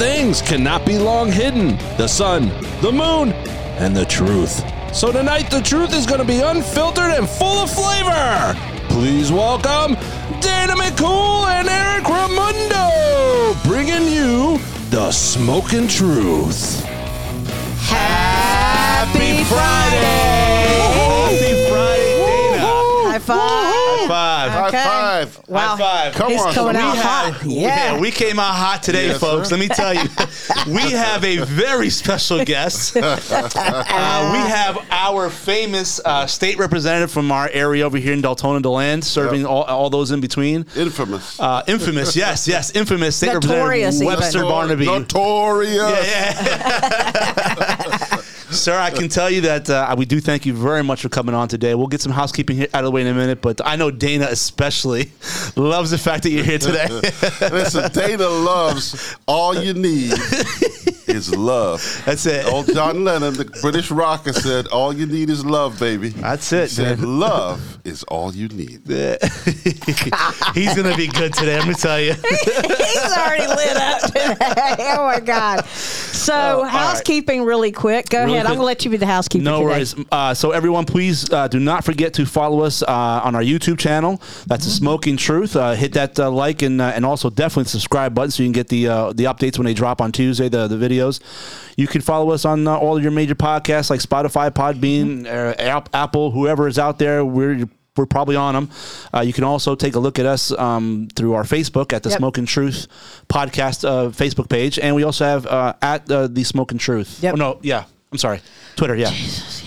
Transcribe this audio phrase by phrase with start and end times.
[0.00, 2.48] things cannot be long hidden the sun,
[2.80, 3.32] the moon,
[3.76, 4.64] and the truth.
[4.94, 8.56] So tonight, the truth is going to be unfiltered and full of flavor.
[8.88, 9.96] Please welcome
[10.40, 14.58] Dana McCool and Eric Ramundo, bringing you
[14.88, 16.82] the smoking truth.
[17.84, 20.80] Happy Friday!
[20.96, 22.66] Happy Friday, Dana!
[23.12, 23.59] High five.
[24.48, 24.68] High five.
[24.68, 24.82] Okay.
[24.82, 25.48] High five.
[25.48, 25.58] Wow.
[25.68, 26.14] High five.
[26.14, 26.54] Come He's on.
[26.54, 27.42] coming we out had- hot.
[27.46, 27.98] Yeah.
[28.00, 29.48] we came out hot today, Yes, folks.
[29.48, 29.56] sir.
[29.56, 30.02] Let me tell you,
[30.66, 32.96] we have a very special guest.
[33.60, 38.62] Uh, we have our famous uh, state representative from our area over here in Deltona,
[38.62, 40.64] Deland, serving all, all those in between.
[40.76, 41.38] Infamous.
[41.40, 44.06] Uh, infamous, yes, yes, infamous state Notorious representative even.
[44.20, 44.86] Webster Notor- Barnaby.
[44.86, 46.06] Notorious.
[46.06, 48.16] Yeah, yeah.
[48.50, 51.34] Sir, I can tell you that uh, we do thank you very much for coming
[51.34, 51.74] on today.
[51.74, 53.90] We'll get some housekeeping here out of the way in a minute, but I know
[53.90, 55.12] Dana especially
[55.56, 56.86] loves the fact that you're here today.
[57.40, 60.12] Listen, Dana loves all you need
[61.06, 62.02] is love.
[62.06, 62.46] That's it.
[62.46, 66.62] Old John Lennon, the British rocker, said, "All you need is love, baby." That's it,
[66.70, 67.18] He said, man.
[67.20, 68.82] "Love is all you need."
[70.54, 71.56] He's gonna be good today.
[71.56, 72.14] I'm gonna tell you.
[72.14, 74.76] He's already lit up today.
[74.96, 75.64] Oh my God.
[75.66, 78.08] So, housekeeping really quick.
[78.10, 79.42] Go Really I'm going to let you be the housekeeper.
[79.44, 79.64] No today.
[79.64, 79.94] worries.
[80.10, 82.86] Uh, so everyone, please uh, do not forget to follow us uh,
[83.24, 84.20] on our YouTube channel.
[84.46, 85.56] That's the Smoking Truth.
[85.56, 88.52] Uh, hit that uh, like and uh, and also definitely subscribe button so you can
[88.52, 90.48] get the uh, the updates when they drop on Tuesday.
[90.48, 91.20] The the videos.
[91.76, 95.54] You can follow us on uh, all of your major podcasts like Spotify, Podbean, uh,
[95.60, 97.24] App- Apple, whoever is out there.
[97.24, 98.70] We're we're probably on them.
[99.12, 102.10] Uh, you can also take a look at us um, through our Facebook at the
[102.10, 102.18] Yep.
[102.18, 102.86] Smoking Truth
[103.28, 107.22] podcast uh, Facebook page, and we also have uh, at the Smoking Truth.
[107.22, 107.34] Yep.
[107.34, 107.84] Oh, no, yeah.
[108.12, 108.40] I'm sorry.
[108.76, 108.96] Twitter.
[108.96, 109.10] Yeah.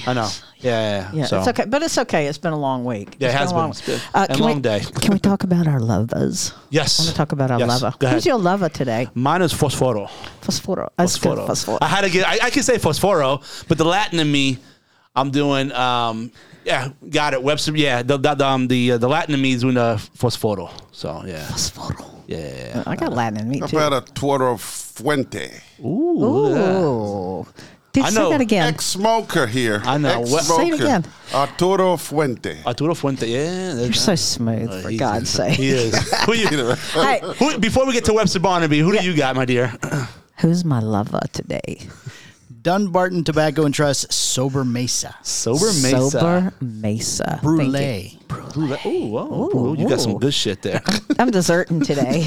[0.05, 0.27] I know.
[0.59, 0.79] Yeah, yeah.
[0.79, 1.09] yeah.
[1.13, 2.27] Yeah, So- it's okay, but it's okay.
[2.27, 3.15] It's been a long week.
[3.19, 3.57] Yeah, it It's has a been.
[3.61, 4.79] long- It's been Uh, a can long we, day.
[5.01, 6.53] Can we talk about our lovers?
[6.69, 6.99] Yes.
[6.99, 7.69] I want to talk about our Yes.
[7.69, 7.95] lover.
[7.99, 8.15] Go ahead.
[8.15, 9.07] Who's your lover today?
[9.13, 10.09] Mine is Fosforo.
[10.41, 10.89] Fosforo.
[10.97, 11.17] That's.
[11.17, 11.47] Fosforo.
[11.47, 11.77] Fosforo.
[11.81, 12.27] I had to get.
[12.27, 14.57] I, I can say Fosforo, but the Latin in me,
[15.15, 15.71] I'm doing.
[15.71, 16.31] Um,
[16.65, 17.41] yeah, got it.
[17.43, 17.75] Webster.
[17.75, 20.69] Yeah, the the um, the, uh, the Latin in me is doing the Fosforo.
[20.91, 22.23] So yeah, Fosforo.
[22.27, 22.37] yeah.
[22.37, 22.83] yeah, yeah.
[22.87, 23.77] I got Latin in me How too.
[23.77, 25.61] about a Toro Fuente?
[25.83, 26.83] Ooh, look at.
[26.83, 27.45] Ooh.
[27.93, 28.29] Did I say know.
[28.31, 28.67] that again?
[28.73, 29.81] Ex-smoker here.
[29.85, 30.21] I know.
[30.21, 31.05] What- Say it again.
[31.33, 32.57] Arturo Fuente.
[32.65, 33.27] Arturo Fuente.
[33.27, 35.53] Yeah, You're so smooth, for he's- God's sake.
[35.53, 35.93] He is.
[36.25, 36.47] Who you?
[36.93, 39.71] Hey, Who, before we get to Webster Barnaby, who do you got, my dear?
[40.39, 41.79] who's my lover today?
[42.63, 45.13] Dunbarton Tobacco and Trust Sober Mesa.
[45.21, 46.09] Sobremesa.
[46.11, 47.39] Sober Mesa.
[47.43, 48.19] Thank you.
[48.29, 48.79] Brulee.
[48.85, 50.81] Ooh, whoa, ooh, you got some good shit there.
[51.19, 52.25] I'm deserting today.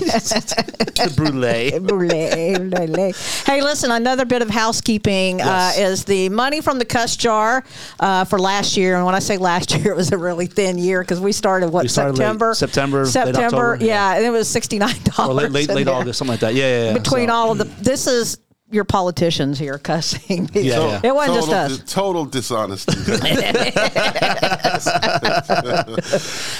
[1.17, 1.79] Brulee.
[1.79, 3.13] Brulee, brulee.
[3.47, 5.79] hey, listen, another bit of housekeeping Yes.
[5.79, 7.65] uh, is the money from the cuss jar
[7.99, 8.97] uh, for last year.
[8.97, 11.69] And when I say last year, it was a really thin year because we started,
[11.71, 12.55] what, We started late September?
[12.55, 14.13] September, late September, October, yeah.
[14.13, 14.17] yeah.
[14.19, 15.19] And it was $69.
[15.29, 15.89] Or late, late, late.
[15.89, 16.55] August, something like that.
[16.55, 16.99] Yeah, yeah, yeah.
[16.99, 18.37] Between So- all of the, this is
[18.71, 20.50] your politicians here cussing.
[20.53, 21.00] Yeah, yeah.
[21.04, 21.93] It wasn't just total, us.
[21.93, 22.93] total dishonesty.
[23.04, 24.87] that's,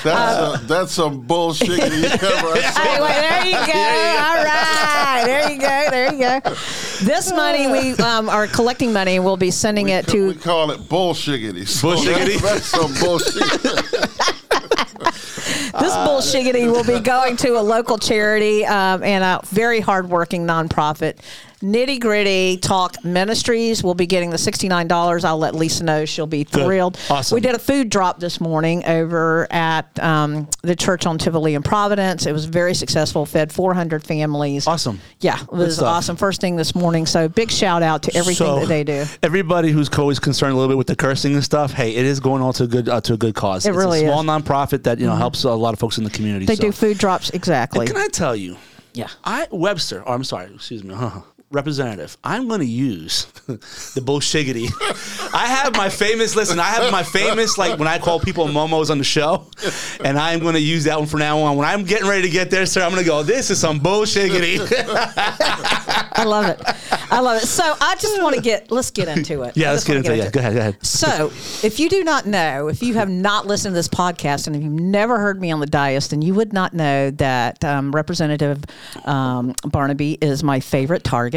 [0.07, 1.69] Uh, a, that's some bullshit.
[1.69, 3.73] you ever Hey, wait, there you go.
[3.73, 5.23] All right.
[5.25, 5.91] There you go.
[5.91, 6.41] There you go.
[7.03, 10.29] This money, we um, are collecting money we'll be sending it we to.
[10.29, 11.67] We call it bullshiggity.
[11.67, 12.41] So Bullshiggity?
[12.41, 14.23] That's, that's some bullshit.
[15.79, 21.19] This bullshiggity will be going to a local charity um, and a very hardworking nonprofit.
[21.61, 25.25] Nitty Gritty Talk Ministries will be getting the $69.
[25.25, 26.05] I'll let Lisa know.
[26.05, 26.99] She'll be thrilled.
[27.09, 27.35] Awesome.
[27.35, 31.63] We did a food drop this morning over at um, the church on Tivoli in
[31.63, 32.27] Providence.
[32.27, 34.67] It was very successful, fed 400 families.
[34.67, 35.01] Awesome.
[35.21, 36.17] Yeah, it was awesome.
[36.17, 37.07] First thing this morning.
[37.07, 39.05] So big shout out to everything So, that they do.
[39.23, 42.21] Everybody who's always concerned a little bit with the cursing and stuff, hey, it is
[42.21, 43.65] going all to a good uh, to a good cause.
[43.65, 44.27] It it's really a small is.
[44.27, 44.47] Mm-hmm.
[44.53, 46.45] nonprofit that you know helps a lot of folks in the community.
[46.45, 46.65] They so.
[46.65, 47.87] do food drops exactly.
[47.87, 48.57] And can I tell you,
[48.93, 49.09] yeah.
[49.25, 50.95] I Webster, or I'm sorry, excuse me,
[51.51, 52.17] representative.
[52.25, 54.69] I'm going to use the bullshiggity.
[55.33, 56.59] I have my famous listen.
[56.59, 59.47] I have my famous like when I call people momos on the show,
[60.05, 61.57] and I'm going to use that one from now on.
[61.57, 63.23] When I'm getting ready to get there, sir, I'm going to go.
[63.23, 64.59] This is some bullshiggity.
[66.19, 66.61] I love it.
[67.13, 67.47] I love it.
[67.47, 69.57] So I just want to get let's get into it.
[69.57, 70.25] yeah, let's get wanna into it.
[70.25, 70.85] Yeah, go ahead, go ahead.
[70.85, 71.27] So,
[71.63, 74.63] if you do not know, if you have not listened to this podcast, and if
[74.63, 78.65] you've never heard me on the dais, then you would not know that um, Representative
[79.05, 81.36] um, Barnaby is my favorite target.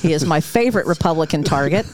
[0.00, 1.86] He is my favorite Republican target.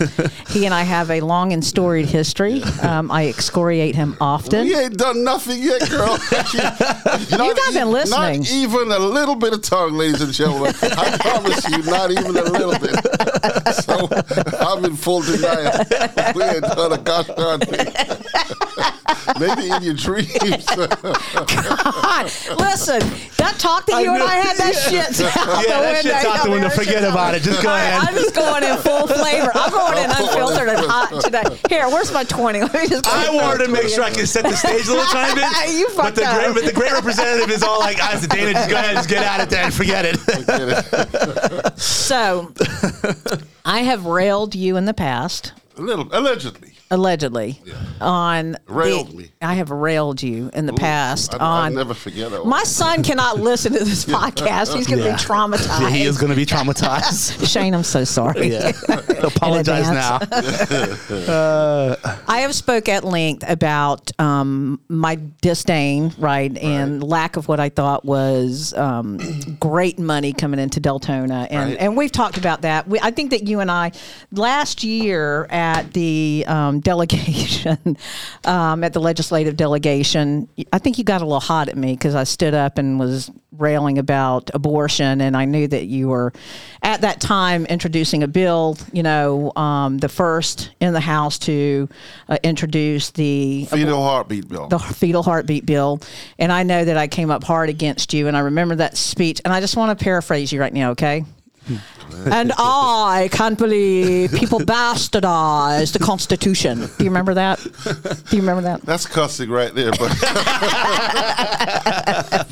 [0.49, 2.63] He and I have a long and storied history.
[2.83, 4.67] Um, I excoriate him often.
[4.67, 6.19] You ain't done nothing yet, girl.
[6.55, 8.41] you not been listening.
[8.41, 10.75] Not even a little bit of tongue, ladies and gentlemen.
[10.83, 13.75] I promise you, not even a little bit.
[13.75, 14.09] so
[14.61, 15.85] I'm in full denial.
[16.35, 17.87] We ain't done a gosh darn thing.
[19.41, 20.65] maybe in your dreams.
[20.67, 22.25] God,
[22.59, 23.01] listen,
[23.39, 26.11] that talk that you and I had, that shit's out Yeah, the that window.
[26.11, 26.69] shit's out the window.
[26.71, 27.43] Forget about it.
[27.47, 28.09] Just go I, ahead.
[28.09, 29.53] I'm just going in full flavor.
[29.55, 31.45] I'm going in unfiltered and hot today.
[31.69, 32.61] Here, where's my 20?
[32.63, 33.05] Let me just.
[33.05, 35.35] go I wanted to full make sure I could set the stage a little tiny
[35.35, 35.47] bit.
[35.77, 38.69] You but fucked the great, but the great representative is all like, "Guys, Dana, just
[38.71, 42.53] go ahead, and just get at it, then forget it." So,
[43.65, 45.53] I have railed you in the past.
[45.77, 46.76] a little, allegedly.
[46.91, 47.61] Allegedly
[48.01, 49.31] on the- Railed me.
[49.43, 52.45] I have railed you in the past I, I'll on never forget it.
[52.47, 54.75] my son cannot listen to this podcast.
[54.77, 55.17] He's going to Yeah.
[55.17, 55.81] be traumatized.
[55.81, 57.47] Yeah, he is going to be traumatized.
[57.53, 58.49] Shane, I'm so sorry.
[58.53, 58.73] Yeah,
[59.23, 60.19] apologize now.
[60.21, 61.11] advance.
[62.29, 67.69] I have spoke at length about um, my disdain, right, and lack of what I
[67.69, 69.19] thought was um,
[69.61, 71.79] great money coming into Deltona, and Right.
[71.81, 72.87] and we've talked about that.
[72.89, 73.93] We, I think that you and I
[74.33, 77.97] last year at the um, delegation,
[78.45, 82.15] um, at the legislative delegation, I think you got a little hot at me because
[82.15, 86.33] I stood up and was railing about abortion, and I knew that you were
[86.83, 91.89] at that time introducing a bill, you know, um, the first in the House to
[92.29, 94.69] uh, introduce the Fetal heartbeat bill.
[94.69, 96.01] the fetal heartbeat bill,
[96.39, 99.41] and I know that I came up hard against you, and I remember that speech,
[99.45, 101.25] and I just want to paraphrase you right now, okay?
[102.31, 106.79] and I can't believe people bastardized the Constitution.
[106.81, 107.59] Do you remember that?
[108.31, 108.83] Do you remember that?
[108.83, 109.91] That's cussing right there.
[109.91, 110.11] But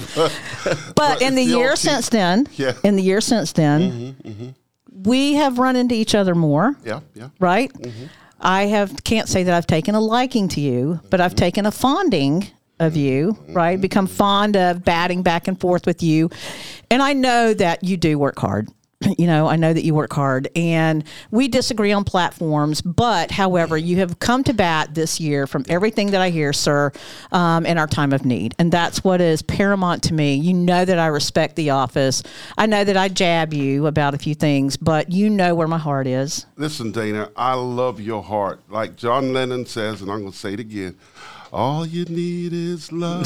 [0.97, 2.73] But in the the year since then, Yeah.
[2.73, 4.17] Mm-hmm, in the year since then,
[4.93, 6.75] we have run into each other more.
[6.85, 7.29] yeah, yeah.
[7.41, 7.73] right?
[7.73, 8.05] Mm-hmm.
[8.41, 11.71] I have can't say that I've taken a liking to you, but I've taken a
[11.71, 12.47] fonding
[12.81, 13.53] of you, Mm-hmm.
[13.55, 13.81] right?
[13.81, 16.31] Become fond of batting back and forth with you.
[16.91, 18.69] And I know that you do work hard.
[19.17, 23.79] You know, I know that you work hard and we disagree on platforms, but however,
[23.79, 26.93] you have come to bat this year from everything that I hear, sir,
[27.33, 28.55] um, in our time of need.
[28.59, 30.35] And that's what is paramount to me.
[30.35, 32.23] You know that I respect the office.
[32.59, 35.79] I know that I jab you about a few things, but you know where my
[35.79, 36.45] heart is.
[36.57, 38.61] Listen, Dana, I love your heart.
[38.69, 40.99] Like John Lennon says, and I'm going to say it again
[41.55, 43.25] all you need is love.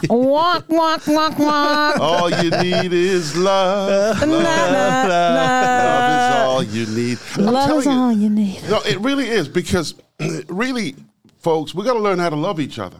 [0.10, 2.00] walk, walk, walk, walk.
[2.00, 4.20] all you need is love.
[4.20, 7.18] Love, love love is all you need.
[7.38, 8.60] Love is telling all you need.
[8.68, 9.94] No, it really is because
[10.48, 10.96] really,
[11.38, 12.98] folks, we got to learn how to love each other,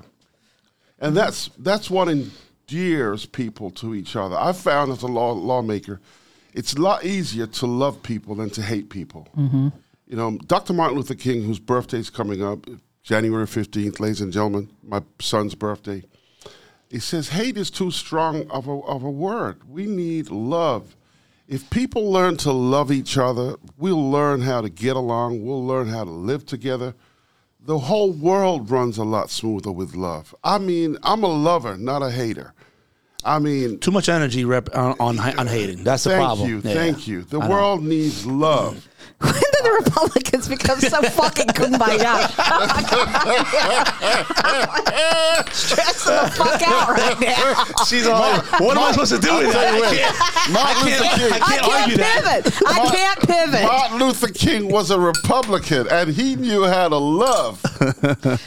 [1.00, 4.36] and that's that's what endears people to each other.
[4.36, 6.00] I've found as a law lawmaker,
[6.54, 9.26] it's a lot easier to love people than to hate people.
[9.36, 9.68] Mm-hmm.
[10.06, 10.72] You know, Dr.
[10.72, 12.64] Martin Luther King, whose birthday is coming up,
[13.08, 16.02] January fifteenth, ladies and gentlemen, my son's birthday.
[16.90, 19.66] He says hate is too strong of a, of a word.
[19.66, 20.94] We need love.
[21.46, 25.88] If people learn to love each other, we'll learn how to get along, we'll learn
[25.88, 26.94] how to live together.
[27.60, 30.34] The whole world runs a lot smoother with love.
[30.44, 32.52] I mean, I'm a lover, not a hater.
[33.24, 35.82] I mean, Too much energy rep on on, on hating.
[35.82, 36.46] That's the problem.
[36.60, 36.74] thank you, Yeah.
[36.76, 37.22] thank you.
[37.22, 37.54] The I know.
[37.54, 38.86] world needs love.
[39.68, 42.28] When did the Republicans become so fucking kumbaya?
[45.52, 47.64] Stressing the fuck out right now.
[47.84, 48.38] She's all.
[48.64, 50.44] what am I supposed to do with tell you that?
[50.46, 51.32] what, Martin Luther King.
[51.32, 52.42] I I can't can't argue that.
[52.44, 52.62] pivot.
[52.66, 53.62] I can't pivot.
[53.62, 57.62] Martin Luther King was a Republican, and he knew how to love.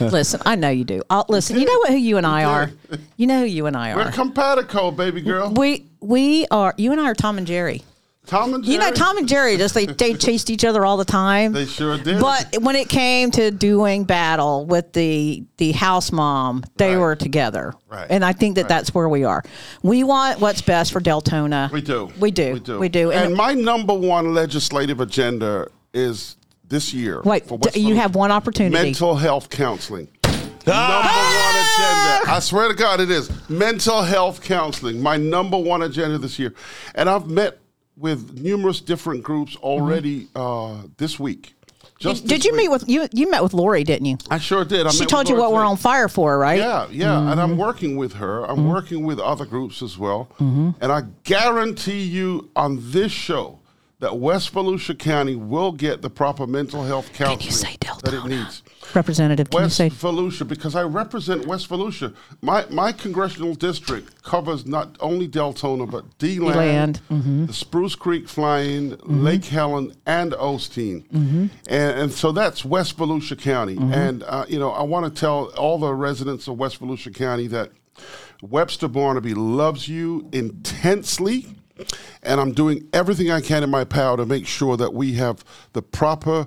[0.00, 1.02] Listen, I know you do.
[1.10, 2.70] I'll, listen, you know what, who you and I are?
[3.16, 3.96] You know who you and I are.
[3.96, 4.12] We're are.
[4.12, 5.50] compatible, baby girl.
[5.52, 6.74] We we are.
[6.76, 7.82] You and I are Tom and Jerry.
[8.26, 8.74] Tom and Jerry.
[8.74, 11.52] You know, Tom and Jerry just they, they chased each other all the time.
[11.52, 12.20] They sure did.
[12.20, 17.00] But when it came to doing battle with the the house mom, they Right.
[17.00, 17.74] were together.
[17.88, 18.06] Right.
[18.08, 19.42] And I think that that's where we are.
[19.82, 21.70] We want what's best for Deltona.
[21.72, 22.10] We do.
[22.20, 22.52] We do.
[22.54, 22.78] We do.
[22.78, 23.10] We do.
[23.10, 26.36] And, And, my number one legislative agenda is
[26.68, 27.20] this year.
[27.24, 28.72] wait, for d- you have one opportunity.
[28.84, 30.08] Mental health counseling.
[30.24, 30.30] Ah!
[30.64, 32.36] Number one agenda.
[32.36, 35.00] I swear to God, it is mental health counseling.
[35.02, 36.54] My number one agenda this year,
[36.94, 37.58] and I've met
[37.96, 41.54] with numerous different groups already uh, this week.
[41.98, 42.28] Just Mm-hmm.
[42.28, 42.60] Did you week.
[42.62, 43.06] meet with you?
[43.12, 44.16] You met with Lori, didn't you?
[44.28, 44.86] I sure did.
[44.86, 46.58] I She told you Lori what we're on fire for, right?
[46.58, 47.38] Yeah, yeah, and Mm-hmm.
[47.40, 48.44] I'm working with her.
[48.44, 53.60] I'm working with other groups as well, and I guarantee you on this show
[54.02, 58.64] that West Volusia County will get the proper mental health counseling that it needs.
[58.94, 59.94] Representative, can West you say?
[59.94, 62.12] Volusia, because I represent West Volusia.
[62.40, 67.46] My my congressional district covers not only Deltona but DeLand, mm-hmm.
[67.46, 71.46] the Spruce Creek Fly-In, Lake Helen, and Osteen, Mm-hmm.
[71.68, 73.76] and, and so that's West Volusia County.
[73.78, 77.46] And uh, you know, I want to tell all the residents of West Volusia County
[77.46, 77.70] that
[78.42, 81.46] Webster Barnaby loves you intensely.
[82.22, 85.44] And I'm doing everything I can in my power to make sure that we have
[85.72, 86.46] the proper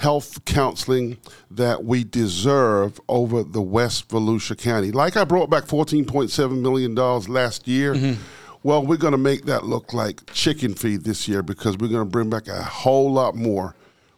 [0.00, 1.18] health counseling
[1.50, 4.90] that we deserve over the West Volusia County.
[4.90, 7.94] Like I brought back $14.7 million last year.
[7.94, 8.22] Mm-hmm.
[8.62, 12.04] Well, we're going to make that look like chicken feed this year because we're going
[12.06, 13.74] to bring back a whole lot more.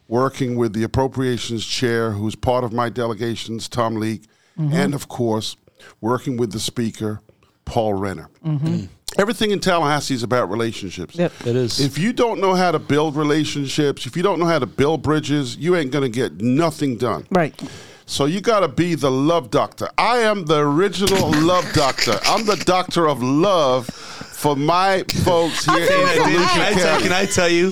[0.07, 4.23] Working with the appropriations chair, who's part of my delegations, Tom Leek,
[4.57, 4.73] mm-hmm.
[4.73, 5.55] and of course,
[6.01, 7.21] working with the speaker,
[7.65, 8.29] Paul Renner.
[8.45, 8.85] Mm-hmm.
[9.17, 11.15] Everything in Tallahassee is about relationships.
[11.15, 11.31] Yep.
[11.45, 11.79] It is.
[11.79, 15.03] If you don't know how to build relationships, if you don't know how to build
[15.03, 17.27] bridges, you ain't going to get nothing done.
[17.29, 17.53] Right.
[18.05, 19.87] So you got to be the love doctor.
[19.97, 22.19] I am the original love doctor.
[22.25, 27.03] I'm the doctor of love for my folks here in Volusia can, I tell, County.
[27.03, 27.71] can I tell you?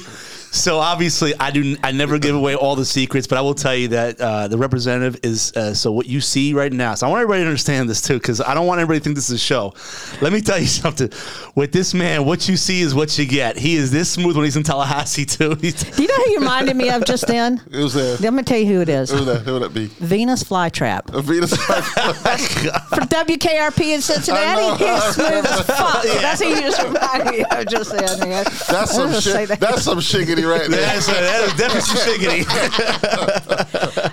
[0.54, 1.78] So obviously, I do.
[1.82, 4.58] I never give away all the secrets, but I will tell you that uh, the
[4.58, 5.54] representative is.
[5.56, 6.94] Uh, so what you see right now.
[6.96, 9.16] So I want everybody to understand this too, because I don't want everybody to think
[9.16, 9.74] this is a show.
[10.22, 11.10] Let me tell you something.
[11.56, 13.58] With this man, what you see is what you get.
[13.58, 15.56] He is this smooth when he's in Tallahassee too.
[15.62, 17.58] He's, Do you know who you reminded me of just then?
[17.72, 18.20] Who's that?
[18.20, 19.10] Let me tell you who it is.
[19.12, 19.42] Who that?
[19.44, 19.86] Who would that be?
[19.88, 21.10] Venus Flytrap.
[21.24, 21.54] Venus.
[21.54, 22.88] Flytrap.
[22.90, 24.62] From WKRP in Cincinnati.
[24.62, 24.76] know.
[24.76, 26.04] He's smooth as fuck.
[26.04, 28.44] That's who you just reminded me of just then, man.
[28.70, 29.50] That's some I'll just say shit.
[29.50, 29.60] that.
[29.60, 30.02] That's some
[30.42, 30.82] shiggity right there.
[30.82, 32.46] that's, uh, that is definitely some shiggity.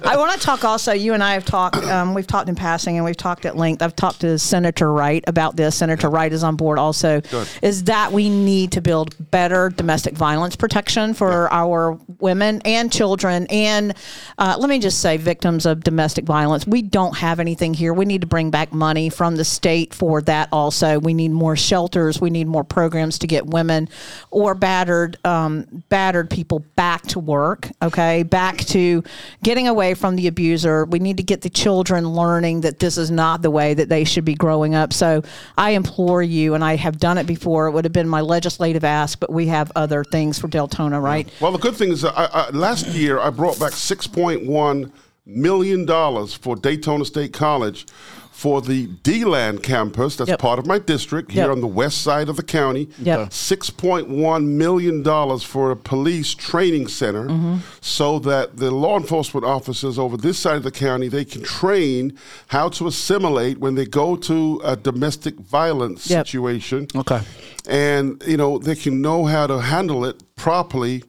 [0.05, 0.93] I want to talk also.
[0.93, 1.77] You and I have talked.
[1.77, 3.83] Um, we've talked in passing, and we've talked at length.
[3.83, 5.77] I've talked to Senator Wright about this.
[5.77, 7.21] Senator Wright is on board also.
[7.21, 7.49] Good.
[7.63, 13.47] Is that we need to build better domestic violence protection for our women and children,
[13.51, 13.95] and
[14.39, 16.67] uh, let me just say, victims of domestic violence.
[16.67, 17.93] We don't have anything here.
[17.93, 20.49] We need to bring back money from the state for that.
[20.53, 22.21] Also, we need more shelters.
[22.21, 23.89] We need more programs to get women
[24.31, 27.69] or battered um, battered people back to work.
[27.83, 29.03] Okay, back to
[29.43, 30.85] getting away from the abuser.
[30.85, 34.05] We need to get the children learning that this is not the way that they
[34.05, 34.93] should be growing up.
[34.93, 35.23] So
[35.57, 37.67] I implore you, and I have done it before.
[37.67, 41.29] It would have been my legislative ask, but we have other things for Deltona, right?
[41.41, 44.93] Well, the good thing is, I, I, last year I brought back six point one
[45.27, 47.87] million dollars for Daytona State College
[48.39, 50.15] for the DeLand campus.
[50.15, 50.39] That's Yep.
[50.39, 51.51] part of my district here Yep.
[51.51, 52.89] on the west side of the county.
[53.03, 53.33] Yep.
[53.33, 57.57] Six point one million dollars for a police training center, Mm-hmm.
[57.81, 62.13] so that the law enforcement officers over this side of the county they can train
[62.47, 66.25] how to assimilate when they go to a domestic violence Yep.
[66.29, 67.21] situation Okay.
[67.69, 71.03] and you know they can know how to handle it properly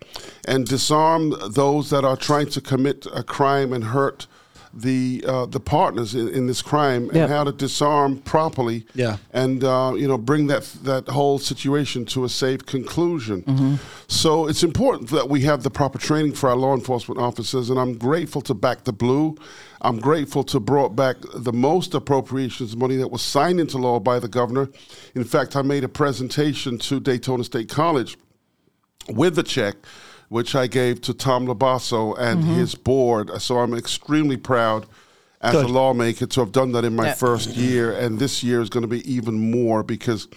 [0.48, 4.25] and disarm those that are trying to commit a crime and hurt
[4.73, 9.17] the uh, the partners in, in this crime and how to disarm properly Yeah.
[9.33, 13.79] and uh, you know bring that that whole situation to a safe conclusion.
[14.07, 17.79] So it's important that we have the proper training for our law enforcement officers and
[17.79, 19.35] I'm grateful to back the blue.
[19.81, 24.19] I'm grateful to brought back the most appropriations money that was signed into law by
[24.19, 24.69] the governor.
[25.15, 28.17] In fact I made a presentation to Daytona State College
[29.07, 29.75] with the check,
[30.29, 32.53] which I gave to Tom LoBasso and Mm-hmm.
[32.55, 33.41] his board.
[33.41, 34.86] So I'm extremely proud
[35.41, 37.13] as a lawmaker to have done that in my Yeah.
[37.13, 40.27] first year, and this year is going to be even more because.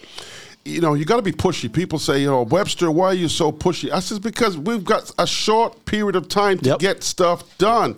[0.65, 1.69] You know, you got to be pushy.
[1.69, 3.91] People say, you know, Webster, why are you so pushy?
[3.91, 6.79] I says because we've got a short period of time to Yep.
[6.79, 7.97] get stuff done.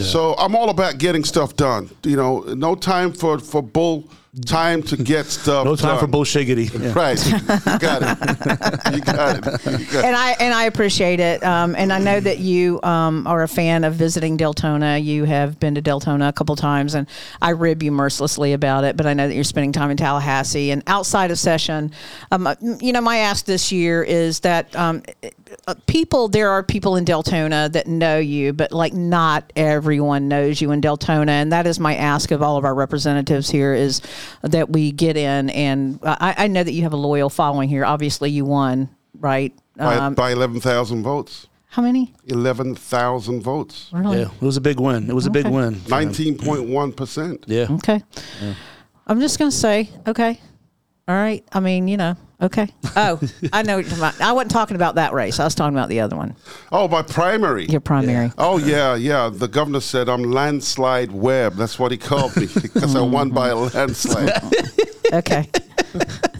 [0.00, 1.90] So I'm all about getting stuff done.
[2.04, 4.08] You know, no time for for bull,
[4.46, 5.64] time to get stuff.
[5.64, 6.00] No time done.
[6.00, 6.72] for bullshiggity.
[6.78, 6.88] Yeah.
[6.98, 8.94] Right, you got it.
[8.94, 9.80] You got it.
[9.80, 10.04] You got it.
[10.04, 11.44] and I and I appreciate it.
[11.44, 15.02] Um, and I know that you um, are a fan of visiting Deltona.
[15.02, 17.06] You have been to Deltona a couple times, and
[17.40, 18.96] I rib you mercilessly about it.
[18.96, 21.92] But I know that you're spending time in Tallahassee and outside of session.
[22.32, 22.48] Um,
[22.80, 25.02] you know, my ask this year is that um,
[25.66, 26.28] uh, people.
[26.28, 30.80] There are people in Deltona that know you, but like not everyone knows you in
[30.80, 34.00] Deltona, and that is my ask of all of our representatives here is
[34.42, 35.50] that we get in.
[35.50, 37.84] And I, I know that you have a loyal following here.
[37.84, 39.52] Obviously, you won, right?
[39.76, 41.46] by, Um, by 11,000 votes.
[41.68, 42.12] how many?
[42.26, 43.90] 11,000 votes.
[43.92, 44.18] Really?
[44.20, 45.08] Yeah, it was a big win.
[45.08, 45.74] It was a big win.
[45.74, 47.44] 19.1%.
[47.46, 47.66] Yeah.
[47.72, 48.02] Okay.
[49.06, 50.40] I'm just going to say, okay.
[51.06, 51.44] All right.
[51.52, 52.68] I mean, you know, okay.
[52.96, 53.20] Oh,
[53.52, 54.20] I know what you're talking about.
[54.20, 55.38] I wasn't talking about that race.
[55.40, 56.34] I was talking about the other one,
[56.72, 57.66] Oh, by primary.
[57.66, 58.32] your primary.
[58.38, 59.30] Oh, yeah, yeah.
[59.32, 61.54] The governor said I'm landslide Webb.
[61.54, 64.32] That's what he called me because I won by a landslide.
[65.10, 65.48] Okay.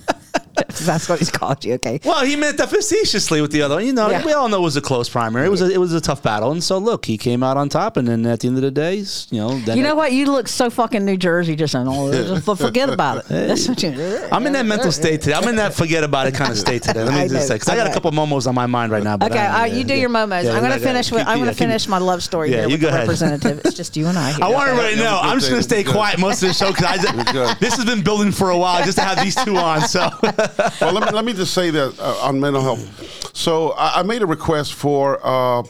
[0.81, 1.75] That's what he's called you.
[1.75, 2.01] Okay.
[2.05, 3.87] Well, he meant that facetiously with the other one.
[3.87, 4.25] You know, Yeah.
[4.25, 5.47] we all know it was a close primary.
[5.47, 7.69] It was a, it was a tough battle, and so look, he came out on
[7.69, 7.97] top.
[7.97, 8.97] And then at the end of the day,
[9.31, 10.13] you know, then You know what?
[10.13, 11.57] You look so fucking New Jersey.
[11.57, 12.13] Just, oh,
[12.45, 13.29] just forget about it.
[13.29, 13.91] That's what you.
[14.33, 15.35] I'm in that mental state today.
[15.35, 17.05] I'm in that forget about it kind of state today.
[17.05, 17.41] Let me I just know.
[17.41, 17.95] say, because I got a Okay.
[17.95, 19.17] couple momos on my mind right now.
[19.17, 20.45] But Okay, I, uh, you do your momos.
[20.45, 21.11] Yeah, I'm gonna finish.
[21.11, 23.01] With, I'm gonna finish my love story Yeah, here you with go the ahead.
[23.09, 23.61] representative.
[23.65, 24.33] It's just you and I.
[24.33, 24.45] Here.
[24.45, 25.19] I want everybody to know.
[25.23, 27.01] I'm just going to stay quiet most of the show because
[27.61, 29.81] this has been building for a while just to have these two on.
[29.89, 30.09] So
[30.81, 33.37] well, let me, let me just say that uh, on mental health.
[33.37, 35.63] So I, I made a request for uh,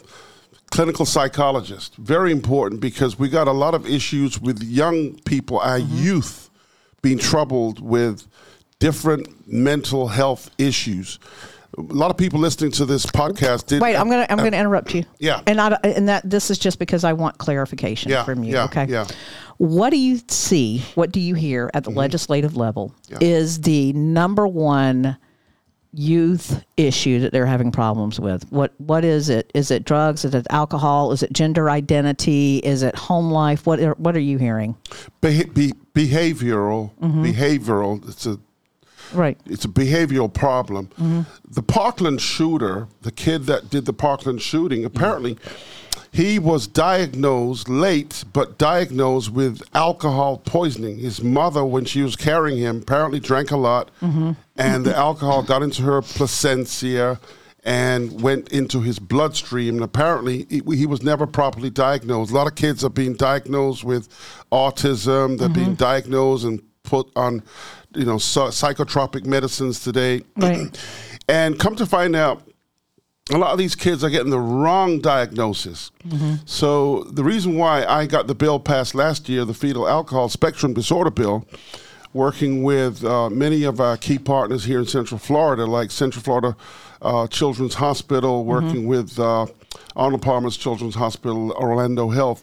[0.70, 1.96] clinical psychologist.
[1.96, 5.96] Very important because we got a lot of issues with young people, our Mm-hmm.
[5.96, 6.50] youth,
[7.02, 8.26] being troubled with
[8.80, 11.18] different mental health issues.
[11.76, 13.80] A lot of people listening to this podcast did.
[13.82, 15.04] Wait, I'm gonna I'm gonna interrupt you.
[15.18, 15.42] Yeah.
[15.46, 18.54] and I, and that this is just because I want clarification Yeah, from you.
[18.54, 18.86] yeah, okay.
[18.88, 19.06] yeah.
[19.58, 20.82] What do you see?
[20.94, 21.98] What do you hear at the Mm-hmm.
[21.98, 25.16] legislative level is the number one
[25.94, 28.44] youth issue that they're having problems with?
[28.52, 29.50] What what is it?
[29.54, 30.24] Is it drugs?
[30.24, 31.12] Is it alcohol?
[31.12, 32.58] Is it gender identity?
[32.58, 33.66] Is it home life?
[33.66, 34.76] What are, what are you hearing?
[35.20, 37.24] Beha- be- behavioral, Mm-hmm.
[37.24, 38.08] behavioral.
[38.08, 38.38] It's a
[39.14, 39.38] Right.
[39.46, 40.90] it's a behavioral problem.
[41.50, 45.38] The Parkland shooter, the kid that did the Parkland shooting, apparently
[46.12, 50.98] he was diagnosed late, but diagnosed with alcohol poisoning.
[50.98, 54.32] His mother, when she was carrying him, apparently drank a lot, mm-hmm.
[54.56, 57.20] and the alcohol got into her placentia
[57.64, 59.74] and went into his bloodstream.
[59.74, 62.30] And apparently, he, he was never properly diagnosed.
[62.30, 64.08] A lot of kids are being diagnosed with
[64.50, 65.38] autism.
[65.38, 65.74] They're being mm-hmm.
[65.74, 67.42] diagnosed and put on,
[67.94, 70.22] you know, psy- psychotropic medicines today.
[70.36, 70.78] Right.
[71.28, 72.47] and come to find out,
[73.30, 75.90] a lot of these kids are getting the wrong diagnosis.
[76.46, 80.72] So the reason why I got the bill passed last year, the fetal alcohol spectrum
[80.74, 81.46] disorder bill,
[82.14, 86.56] working with uh, many of our key partners here in Central Florida, like Central Florida
[87.02, 89.46] uh, Children's Hospital, working with uh,
[89.94, 92.42] Arnold Palmer's Children's Hospital, Orlando Health,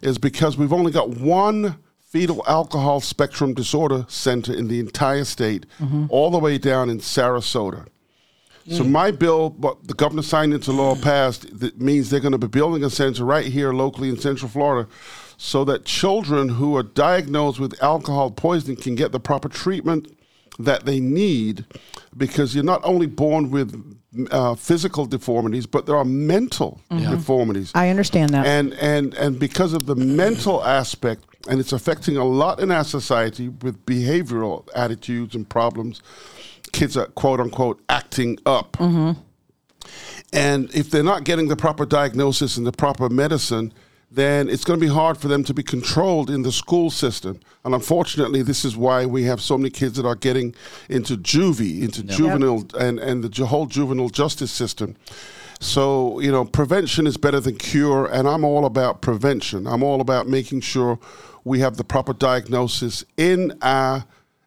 [0.00, 5.66] is because we've only got one fetal alcohol spectrum disorder center in the entire state,
[6.08, 7.86] all the way down in Sarasota.
[8.68, 12.38] So my bill, what the governor signed into law passed, that means they're going to
[12.38, 14.88] be building a center right here locally in Central Florida,
[15.36, 20.16] so that children who are diagnosed with alcohol poisoning can get the proper treatment
[20.58, 21.64] that they need,
[22.16, 23.98] because you're not only born with
[24.30, 27.72] uh, physical deformities, but there are mental deformities.
[27.74, 28.46] I understand that.
[28.46, 32.84] And and and because of the mental aspect, and it's affecting a lot in our
[32.84, 36.00] society with behavioral attitudes and problems.
[36.72, 38.72] Kids are quote unquote acting up.
[38.72, 39.20] Mm-hmm.
[40.32, 43.72] And if they're not getting the proper diagnosis and the proper medicine,
[44.10, 47.40] then it's going to be hard for them to be controlled in the school system.
[47.64, 50.54] And unfortunately, this is why we have so many kids that are getting
[50.90, 54.96] into juvie, into juvenile, and, and the whole juvenile justice system.
[55.60, 59.66] So, you know, prevention is better than cure, and I'm all about prevention.
[59.66, 60.98] I'm all about making sure
[61.44, 64.04] we have the proper diagnosis in our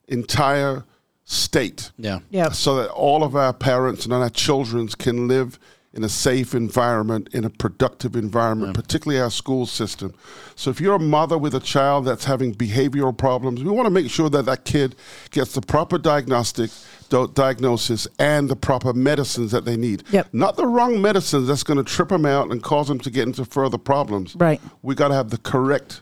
[0.08, 0.84] entire
[1.26, 2.20] state Yeah.
[2.30, 2.54] Yep.
[2.54, 5.60] so that all of our parents and our children can live
[5.92, 10.14] in a safe environment, in a productive environment, particularly our school system.
[10.56, 13.90] So if you're a mother with a child that's having behavioral problems, we want to
[13.90, 14.96] make sure that that kid
[15.32, 16.70] gets the proper diagnostic
[17.08, 20.04] do- diagnosis and the proper medicines that they need.
[20.12, 20.28] Yep.
[20.34, 23.26] Not the wrong medicines that's going to trip them out and cause them to get
[23.26, 24.36] into further problems.
[24.36, 24.60] Right.
[24.82, 26.02] We got to have the correct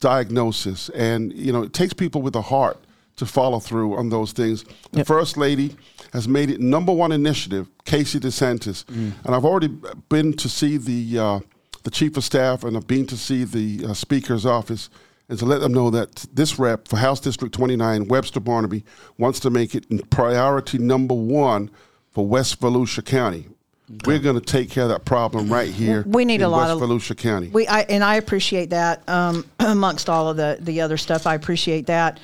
[0.00, 2.78] diagnosis and you know it takes people with a heart
[3.16, 4.64] to follow through on those things.
[4.92, 5.06] The Yep.
[5.06, 5.76] first lady
[6.12, 8.84] has made it number one initiative casey desantis.
[8.88, 9.68] And i've already
[10.08, 11.40] been to see the uh,
[11.82, 14.88] the chief of staff and i've been to see the uh, speaker's office.
[15.28, 18.84] And to let them know that this rep for house district 29 webster barnaby
[19.16, 21.70] wants to make it priority number one
[22.10, 23.46] for west volusia county.
[24.06, 26.68] We're going to take care of that problem right here We need in a lot
[26.68, 27.48] west of- volusia county.
[27.48, 29.08] We I, and I appreciate that.
[29.08, 32.18] Um, amongst all of the the other stuff, I appreciate that.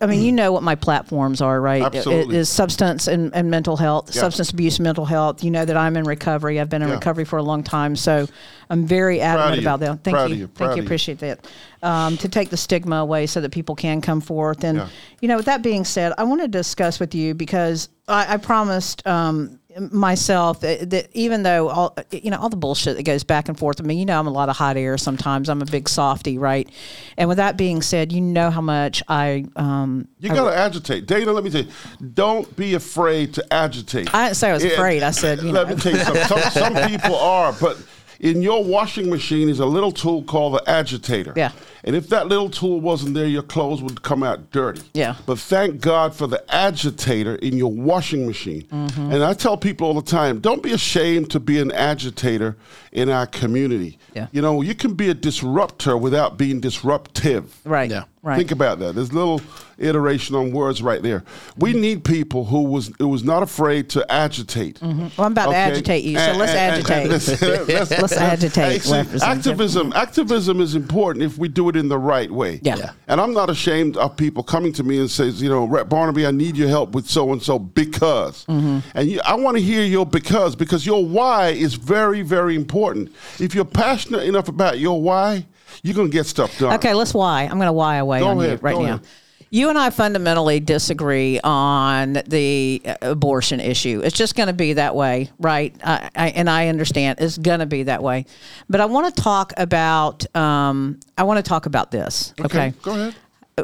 [0.00, 1.82] I mean, you know what my platforms are, right?
[1.82, 2.36] Absolutely.
[2.36, 4.20] It is substance and, and mental health, Yeah.
[4.22, 5.42] substance abuse, mental health.
[5.44, 6.60] You know that I'm in recovery.
[6.60, 6.94] I've been in Yeah.
[6.94, 8.26] recovery for a long time, so
[8.70, 10.04] I'm very adamant about that.
[10.04, 10.50] Thank Proud you, you.
[10.54, 10.82] thank you.
[10.82, 11.46] Appreciate that.
[11.82, 14.86] Um, to take the stigma away so that people can come forth, and Yeah.
[15.20, 18.36] you know, with that being said, I want to discuss with you because I, I
[18.38, 19.06] promised.
[19.06, 19.58] Um,
[19.92, 23.58] myself that, that even though all you know all the bullshit that goes back and
[23.58, 25.88] forth I mean, you know i'm a lot of hot air sometimes i'm a big
[25.88, 26.68] softy right
[27.16, 31.06] and with that being said you know how much i um You got to agitate.
[31.06, 31.70] Dana, let me tell you,
[32.14, 34.14] don't be afraid to agitate.
[34.14, 35.02] I didn't say I was Yeah, afraid.
[35.02, 35.74] I said, you let know.
[35.76, 36.24] me tell you something.
[36.24, 37.76] Some, some people are, but
[38.20, 41.32] in your washing machine is a little tool called the agitator.
[41.36, 41.52] Yeah.
[41.86, 44.82] And if that little tool wasn't there, your clothes would come out dirty.
[44.92, 45.14] Yeah.
[45.24, 48.62] But thank God for the agitator in your washing machine.
[48.64, 49.12] Mm-hmm.
[49.12, 52.56] And I tell people all the time, don't be ashamed to be an agitator
[52.90, 53.98] in our community.
[54.14, 54.26] Yeah.
[54.32, 57.56] You know, you can be a disruptor without being disruptive.
[57.64, 58.04] right Yeah.
[58.22, 58.38] Right.
[58.38, 58.96] Think about that.
[58.96, 59.40] There's a little
[59.78, 61.22] iteration on words right there.
[61.56, 64.82] We need people who was who was not afraid to agitate.
[64.82, 67.10] Well, I'm about to agitate you, so And- let's and- and- agitate.
[67.10, 69.22] let's- let's- Let's agitate, Hey, see, Representative.
[69.46, 72.60] activism, activism is important if we do it in the right way.
[72.62, 72.76] Yeah.
[72.76, 72.92] Yeah.
[73.08, 76.26] And I'm not ashamed of people coming to me and says, you know, Rep Barnaby,
[76.26, 78.44] I need your help with so and so because.
[78.46, 78.78] Mm-hmm.
[78.94, 83.14] And you, I want to hear your because because your why is very very important.
[83.38, 85.46] If you're passionate enough about your why,
[85.82, 86.74] you're gonna get stuff done.
[86.74, 87.42] Okay, let's why.
[87.42, 88.94] I'm going to why away Go on you right go now.
[88.94, 89.06] ahead.
[89.50, 94.02] You and I fundamentally disagree on the uh, abortion issue.
[94.04, 95.74] It's just going to be that way, right?
[95.84, 98.26] I, I, and I understand it's going to be that way.
[98.68, 100.34] But I want to talk about.
[100.36, 102.34] Um, I want to talk about this.
[102.40, 102.74] Okay.
[102.82, 103.14] Go ahead.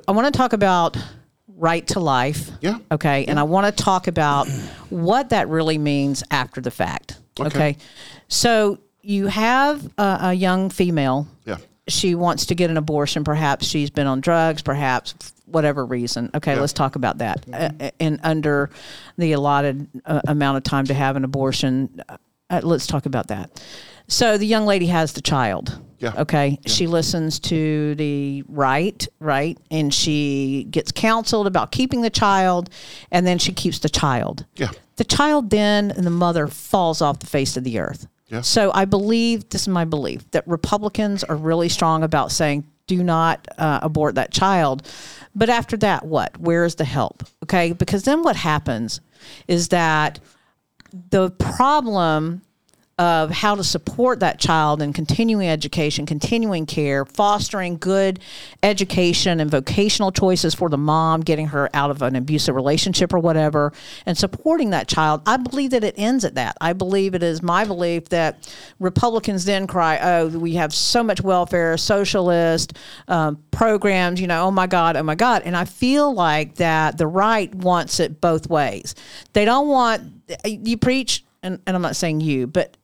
[0.07, 0.97] I want to talk about
[1.57, 2.51] right to life.
[2.61, 2.79] Yeah.
[2.91, 3.25] Okay.
[3.27, 4.49] And I want to talk about
[4.89, 7.19] what that really means after the fact.
[7.39, 7.49] Okay.
[7.49, 7.77] Okay.
[8.29, 11.27] So you have a, a young female.
[11.45, 11.59] Yeah.
[11.89, 13.25] She wants to get an abortion.
[13.25, 16.31] Perhaps she's been on drugs, perhaps whatever reason.
[16.35, 16.59] Okay.
[16.59, 17.45] Let's talk about that.
[17.53, 18.71] Uh, and under
[19.19, 23.63] the allotted uh, amount of time to have an abortion, uh, let's talk about that.
[24.09, 25.81] So the young lady has the child.
[25.99, 26.13] Yeah.
[26.19, 26.59] Okay.
[26.67, 32.71] She listens to the right, right, and she gets counseled about keeping the child,
[33.13, 34.45] and then she keeps the child.
[34.57, 34.71] Yeah.
[34.97, 38.09] The child then and the mother falls off the face of the earth.
[38.29, 38.41] Yeah.
[38.41, 43.03] So I believe this is my belief that Republicans are really strong about saying do
[43.03, 44.89] not uh, abort that child.
[45.35, 46.39] But after that, what?
[46.39, 47.25] Where is the help?
[47.45, 49.01] Okay, because then what happens
[49.49, 50.21] is that
[51.11, 52.43] the problem
[52.99, 58.21] of how to support that child in continuing education, continuing care, fostering good
[58.63, 63.19] education and vocational choices for the mom, getting her out of an abusive relationship or
[63.19, 63.73] whatever,
[64.05, 65.23] and supporting that child.
[65.27, 66.57] I believe that it ends at that.
[66.61, 71.23] I believe it is my belief that Republicans then cry, oh, we have so much
[71.23, 72.77] welfare, socialist
[73.09, 75.43] um, programs, you know, oh my God, oh my God.
[75.45, 78.95] And I feel like that the right wants it both ways.
[79.33, 80.03] They don't want,
[80.45, 82.77] you preach, and, and I'm not saying you, but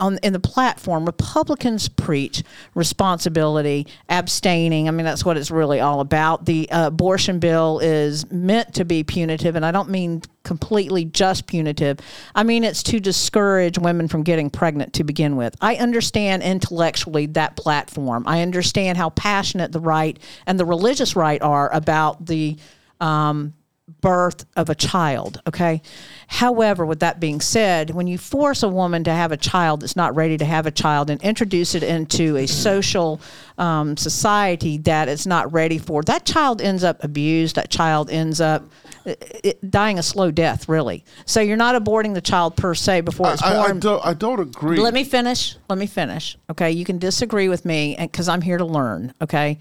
[0.00, 2.42] on in the platform, Republicans preach
[2.74, 4.88] responsibility, abstaining.
[4.88, 6.46] I mean, that's what it's really all about.
[6.46, 11.46] The uh, abortion bill is meant to be punitive, and I don't mean completely just
[11.46, 11.98] punitive.
[12.34, 15.54] I mean it's to discourage women from getting pregnant to begin with.
[15.60, 18.24] I understand intellectually that platform.
[18.26, 22.56] I understand how passionate the right and the religious right are about the
[23.00, 23.54] um,
[24.00, 25.40] birth of a child.
[25.48, 25.82] Okay.
[26.28, 29.96] However, with that being said, when you force a woman to have a child that's
[29.96, 33.20] not ready to have a child and introduce it into a social
[33.58, 37.56] um, society that it's not ready for, that child ends up abused.
[37.56, 38.62] That child ends up
[39.04, 41.04] it, it- dying a slow death, really.
[41.26, 43.80] So you're not aborting the child per se before it's I, I born.
[43.80, 44.06] don't.
[44.06, 44.78] I don't agree.
[44.78, 45.56] Let me finish.
[45.68, 46.36] Let me finish.
[46.50, 46.70] Okay.
[46.70, 49.14] You can disagree with me because I'm here to learn.
[49.22, 49.58] Okay.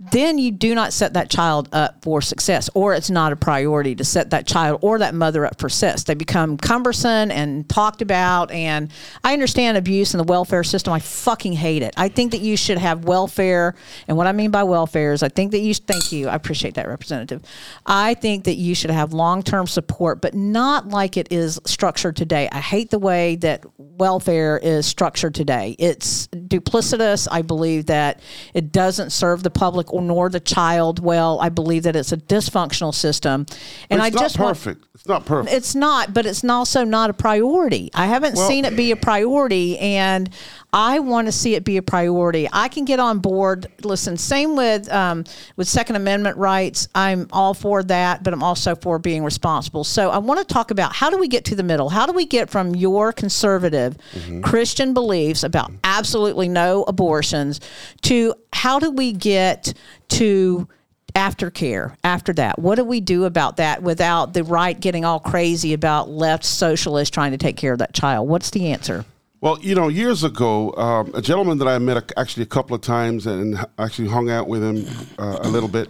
[0.00, 3.96] Then you do not set that child up for success, or it's not a priority
[3.96, 6.04] to set that child or that mother up for success.
[6.04, 8.52] They become cumbersome and talked about.
[8.52, 8.92] And
[9.24, 10.92] I understand abuse in the welfare system.
[10.92, 11.94] I fucking hate it.
[11.96, 13.74] I think that you should have welfare.
[14.06, 16.28] And what I mean by welfare is I think that you, thank you.
[16.28, 17.42] I appreciate that, Representative.
[17.84, 22.14] I think that you should have long term support, but not like it is structured
[22.14, 22.48] today.
[22.52, 25.74] I hate the way that welfare is structured today.
[25.80, 27.26] It's duplicitous.
[27.28, 28.20] I believe that
[28.54, 31.40] it doesn't serve the public or nor the child well.
[31.40, 33.46] I believe that it's a dysfunctional system.
[33.90, 34.84] And it's I not just want perfect.
[34.94, 35.54] it's not perfect.
[35.56, 37.90] it's not, but it's also not a priority.
[37.94, 40.30] I haven't Well- seen it be a priority, and
[40.72, 42.46] I want to see it be a priority.
[42.52, 43.66] I can get on board.
[43.84, 45.24] Listen, same with um,
[45.56, 46.88] with Second Amendment rights.
[46.94, 49.82] I'm all for that, but I'm also for being responsible.
[49.84, 51.88] So I want to talk about how do we get to the middle?
[51.88, 53.96] How do we get from your conservative
[54.42, 57.60] Christian beliefs about absolutely no abortions
[58.02, 59.72] to how do we get
[60.08, 60.68] to
[61.14, 65.72] aftercare after that what do we do about that without the right getting all crazy
[65.72, 69.04] about left socialists trying to take care of that child what's the answer
[69.40, 72.74] Well, you know, years ago, um, a gentleman that I met a, actually a couple
[72.74, 74.84] of times and actually hung out with him
[75.18, 75.88] uh, a little bit.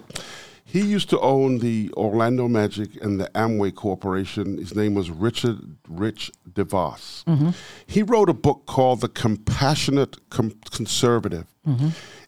[0.66, 4.58] He used to own the Orlando Magic and the Amway Corporation.
[4.58, 7.54] His name was Richard Rich DeVos.
[7.86, 11.46] He wrote a book called The Compassionate Com- Conservative.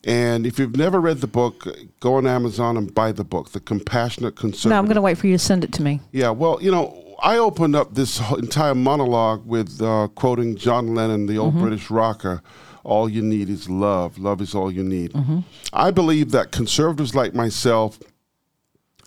[0.04, 1.66] And if you've never read the book,
[2.00, 4.70] go on Amazon and buy the book, The Compassionate Conservative.
[4.70, 6.70] no i'm going to wait for you to send it to me Yeah, well, you
[6.70, 11.62] know, I opened up this entire monologue with uh, quoting John Lennon, the old mm-hmm.
[11.62, 12.42] British rocker.
[12.82, 14.18] All you need is love.
[14.18, 15.12] Love is all you need.
[15.12, 15.40] Mm-hmm.
[15.72, 17.98] I believe that conservatives like myself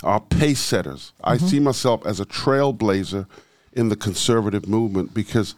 [0.04, 1.14] are pace setters.
[1.24, 1.48] I mm-hmm.
[1.48, 3.26] see myself as a trailblazer
[3.72, 5.56] in the conservative movement because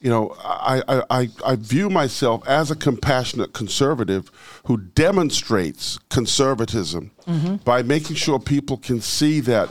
[0.00, 4.30] you know, I, I, I, I view myself as a compassionate conservative
[4.64, 7.10] who demonstrates conservatism
[7.64, 9.68] by making sure people can see that,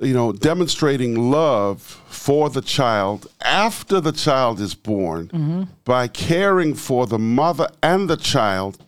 [0.00, 5.62] you know, demonstrating love for the child after the child is born mm-hmm.
[5.84, 8.84] by caring for the mother and the child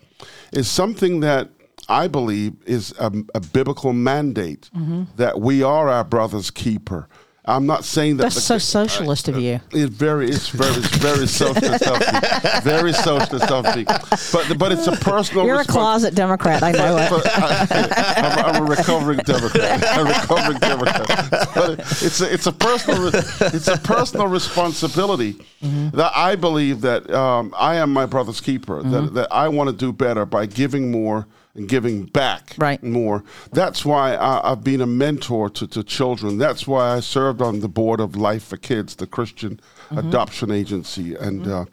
[0.51, 1.49] is something that
[1.87, 5.03] I believe is a, a biblical mandate mm-hmm.
[5.17, 7.07] that we are our brother's keeper.
[7.47, 9.59] I'm not saying that That's the- so socialist of you.
[9.71, 12.19] it's very, it's very, it's very socialist of me.
[12.63, 13.83] Very socialist of me.
[13.85, 15.45] But but it's a personal.
[15.45, 16.63] You're a closet Democrat.
[16.63, 17.09] I know it.
[17.09, 19.83] but I, I'm, I'm a recovering Democrat.
[19.97, 21.27] A recovering Democrat.
[21.53, 25.97] But it's a, it's a personal it's a personal responsibility Mm-hmm.
[25.97, 28.81] that I believe that um, I am my brother's keeper.
[28.81, 28.91] Mm-hmm.
[28.91, 32.83] That that I want to do better by giving more and giving back Right.
[32.83, 33.23] more.
[33.53, 36.37] That's why I, I've been a mentor to, to children.
[36.37, 39.59] That's why I served on the board of Life for Kids, the Christian
[39.91, 40.07] Mm-hmm.
[40.09, 41.65] adoption agency, and uh,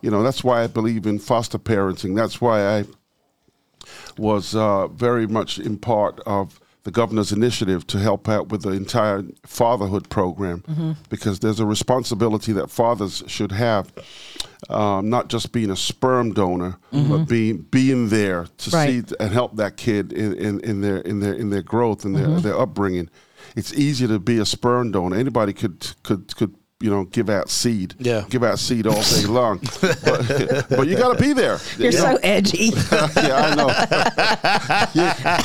[0.00, 2.14] you know that's why I believe in foster parenting.
[2.14, 2.84] That's why I
[4.16, 8.70] was uh, very much in part of the governor's initiative to help out with the
[8.70, 13.92] entire fatherhood program because there's a responsibility that fathers should have,
[14.70, 19.08] um, not just being a sperm donor, but being being there to Right.
[19.08, 22.16] see and help that kid in, in, in their in their in their growth and
[22.16, 23.08] their, their upbringing.
[23.54, 25.16] It's easy to be a sperm donor.
[25.16, 28.24] Anybody could could could you know give out seed, Yeah.
[28.28, 31.58] give out seed all day long, but, but you got to be there.
[31.78, 32.16] You're you know?
[32.16, 32.64] so edgy.
[32.92, 33.70] yeah, I know.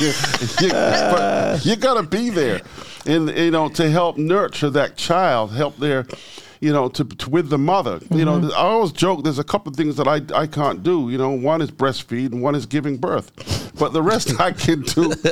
[0.00, 0.12] you, you,
[0.60, 2.60] you, but you got to be there,
[3.06, 6.06] and you know to help nurture that child, help their,
[6.62, 8.00] you know, to, to with the mother.
[8.10, 8.52] You know, mm-hmm.
[8.52, 9.24] I always joke.
[9.24, 11.10] There's a couple of things that I I can't do.
[11.10, 13.61] You know, one is breastfeed, and one is giving birth.
[13.82, 15.10] But the rest I can do.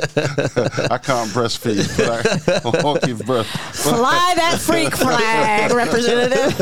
[0.91, 3.47] I can't breastfeed, but I, I'll give birth.
[3.53, 6.59] But Fly that freak flag, Representative.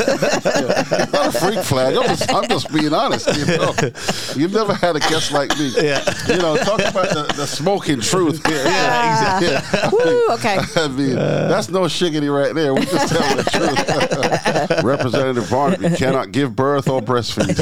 [1.12, 1.96] not a freak flag.
[1.96, 3.26] I'm just, I'm just being honest.
[3.36, 3.74] You know,
[4.36, 5.72] you've never had a guest like me.
[5.82, 6.04] Yeah.
[6.28, 8.46] You know, talk about the, the smoking truth.
[8.46, 8.62] Here.
[8.62, 9.98] Yeah, exactly.
[9.98, 10.58] Woo, okay.
[10.76, 12.72] I mean, that's no shiggity right there.
[12.72, 14.84] We're just tell the truth.
[14.84, 17.58] Representative Barnaby cannot give birth or breastfeed.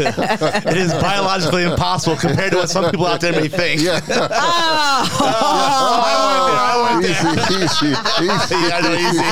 [0.67, 3.81] it is biologically impossible compared to what some people out there may think.
[3.81, 4.01] Yeah.
[4.21, 5.81] I
[6.91, 7.21] went there.
[7.21, 7.65] I went there.
[7.65, 7.93] Easy, easy,
[8.25, 8.57] easy.
[8.73, 9.27] I know, easy.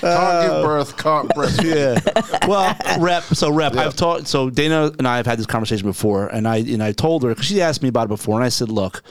[0.00, 1.30] Can't give birth, can't.
[1.64, 1.98] Yeah.
[2.46, 3.22] Well, rep.
[3.24, 3.74] So rep.
[3.74, 4.26] I've taught.
[4.26, 7.30] So Dana and I have had this conversation before, and I and I told her
[7.30, 9.02] because she asked me about it before, and I said, look.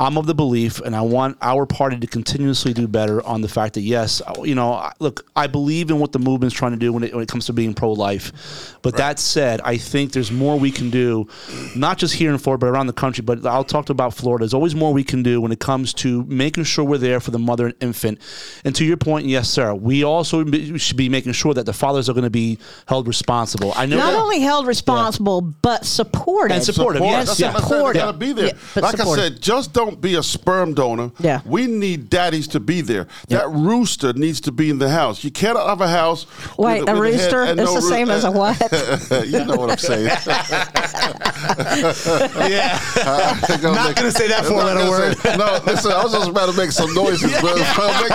[0.00, 3.48] I'm of the belief, and I want our party to continuously do better on the
[3.48, 6.92] fact that yes, you know, look, I believe in what the movement's trying to do
[6.92, 8.74] when it, when it comes to being pro-life.
[8.82, 11.28] But that said, I think there's more we can do,
[11.76, 13.22] not just here in Florida, but around the country.
[13.22, 14.42] But I'll talk about Florida.
[14.42, 17.30] There's always more we can do when it comes to making sure we're there for
[17.30, 18.18] the mother and infant.
[18.64, 20.44] And to your point, yes, sir, we also
[20.76, 23.72] should be making sure that the fathers are going to be held responsible.
[23.76, 26.54] I know Not that- only held responsible, but supported.
[26.54, 27.28] And supportive, yes.
[27.28, 27.52] That's Yeah.
[27.52, 27.68] what I said.
[27.70, 28.02] They Supportive.
[28.02, 28.46] gotta be there.
[28.46, 31.10] Yeah, but like I said, just don't be a sperm donor.
[31.18, 31.40] Yeah.
[31.44, 33.06] We need daddies to be there.
[33.28, 35.24] That rooster needs to be in the house.
[35.24, 36.26] You cannot have a house.
[36.58, 38.58] Wait, with a with head rooster and is the roo- same as a what?
[39.26, 40.10] you know what I'm saying.
[41.44, 42.78] Yeah.
[43.04, 45.16] I'm Not gonna say that four-letter word.
[45.38, 48.10] No, listen, I was just about to make some noises, but make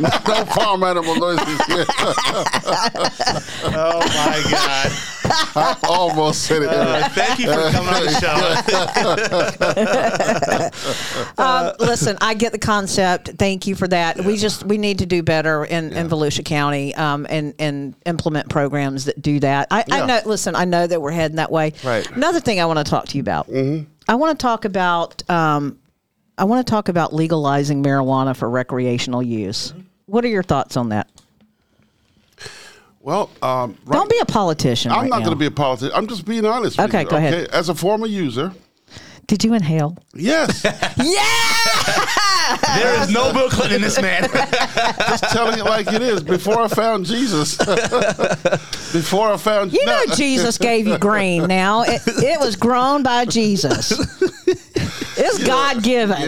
[0.00, 1.58] no, no farm animal noises.
[3.64, 5.13] Oh my God.
[5.24, 6.68] I almost said it.
[6.68, 8.34] Uh, thank you for coming on the show.
[11.36, 13.30] Um, listen, I get the concept.
[13.38, 14.24] Thank you for that.
[14.24, 18.48] We just we need to do better in, in Volusia County um, and and implement
[18.48, 19.68] programs that do that.
[19.70, 20.20] I, I know.
[20.24, 21.72] Listen, I know that we're heading that way.
[21.82, 22.08] Right.
[22.12, 23.48] Another thing I want to talk to you about.
[24.08, 25.28] I want to talk about.
[25.30, 25.78] Um,
[26.36, 29.72] I want to talk about legalizing marijuana for recreational use.
[30.06, 31.08] What are your thoughts on that?
[33.04, 34.90] Well, um, right- Don't be a politician.
[34.90, 35.92] I'm right not going to be a politician.
[35.94, 36.78] I'm just being honest.
[36.78, 37.48] with Okay, you, go ahead.
[37.50, 38.50] As a former user,
[39.26, 39.98] Did you inhale?
[40.14, 40.64] yes,
[40.96, 42.76] Yeah.
[42.76, 44.22] There is no Bill Clinton in this man.
[44.32, 46.22] just telling it like it is.
[46.22, 47.56] Before I found Jesus,
[48.92, 51.46] before I found You know Jesus gave you grain.
[51.46, 53.92] Now it, it was grown by Jesus.
[55.16, 56.18] It's God given.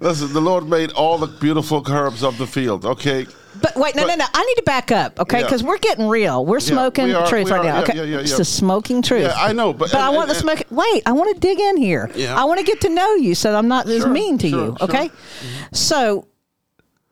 [0.00, 2.84] Listen, the Lord made all the beautiful herbs of the field.
[2.84, 3.26] Okay,
[3.64, 4.24] But wait, no, no, But- no.
[4.34, 5.38] I need to back up, okay?
[5.38, 5.44] Yeah.
[5.44, 6.44] Because we're getting real.
[6.44, 7.76] We're smoking we are- truth right are, now.
[7.76, 8.36] yeah, Okay, yeah, yeah, it's yeah.
[8.36, 9.22] the smoking truth.
[9.22, 10.62] Yeah, I know, but- but I want the and- smoke.
[10.70, 12.10] Wait, I want to dig in here.
[12.14, 12.38] Yeah.
[12.40, 14.64] I want to get to know you, so I'm not as mean to sure, you.
[14.78, 14.88] sure.
[14.88, 14.96] Mm-hmm.
[14.96, 15.10] Okay.
[15.72, 16.26] So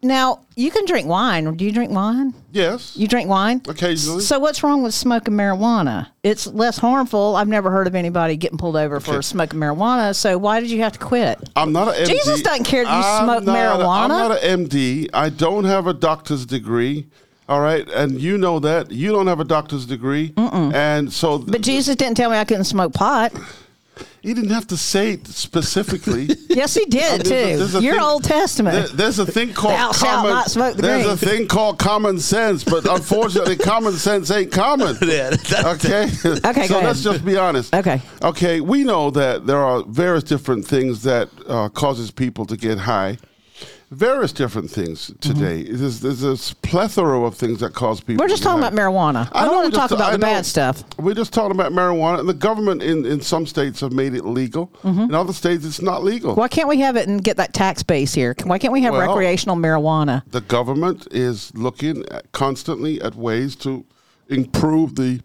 [0.02, 1.56] now you can drink wine.
[1.56, 2.34] Do you drink wine?
[2.50, 4.22] yes, You drink wine Occasionally.
[4.22, 6.08] So what's wrong with smoking marijuana?
[6.22, 7.36] It's less harmful.
[7.36, 10.14] I've never heard of anybody getting pulled over for smoking marijuana.
[10.14, 11.38] So why did you have to quit?
[11.56, 12.06] I'm not an MD.
[12.08, 14.02] Jesus doesn't care that you I'm smoke marijuana.
[14.02, 15.08] I'm not an MD.
[15.14, 17.06] I don't have a doctor's degree.
[17.48, 21.60] All right, and you know that you don't have a doctor's degree, and so But
[21.60, 23.32] Jesus didn't tell me I couldn't smoke pot.
[24.22, 26.28] He didn't have to say it specifically.
[26.52, 27.78] Yes, he did There's a- there's too.
[27.78, 28.74] a Your thing- Old Testament.
[28.88, 30.30] There- there's a thing called Thou shalt common.
[30.32, 31.14] not smoke the there's green.
[31.14, 34.96] a thing called common sense, but unfortunately, common sense ain't common.
[35.02, 35.30] Yeah,
[35.64, 36.04] Okay.
[36.04, 37.12] Okay, So go let's ahead.
[37.14, 37.74] just be honest.
[37.74, 38.00] Okay.
[38.22, 38.60] Okay.
[38.60, 43.16] We know that there are various different things that uh, causes people to get high.
[43.92, 45.64] Various different things today.
[45.64, 48.14] There's, there's a plethora of things that cause people.
[48.14, 48.20] Mm-hmm.
[48.22, 48.68] We're just talking high.
[48.68, 49.28] about marijuana.
[49.32, 50.82] I, don't want to talk about I the bad stuff.
[50.98, 54.24] We're just talking about marijuana, and the government in, in some states have made it
[54.24, 54.72] legal.
[54.82, 56.34] In other states, it's not legal.
[56.34, 58.34] Why can't we have it and get that tax base here?
[58.44, 60.22] Why can't we have Well- recreational marijuana?
[60.30, 63.84] the government is looking at, constantly at ways to
[64.28, 65.20] improve the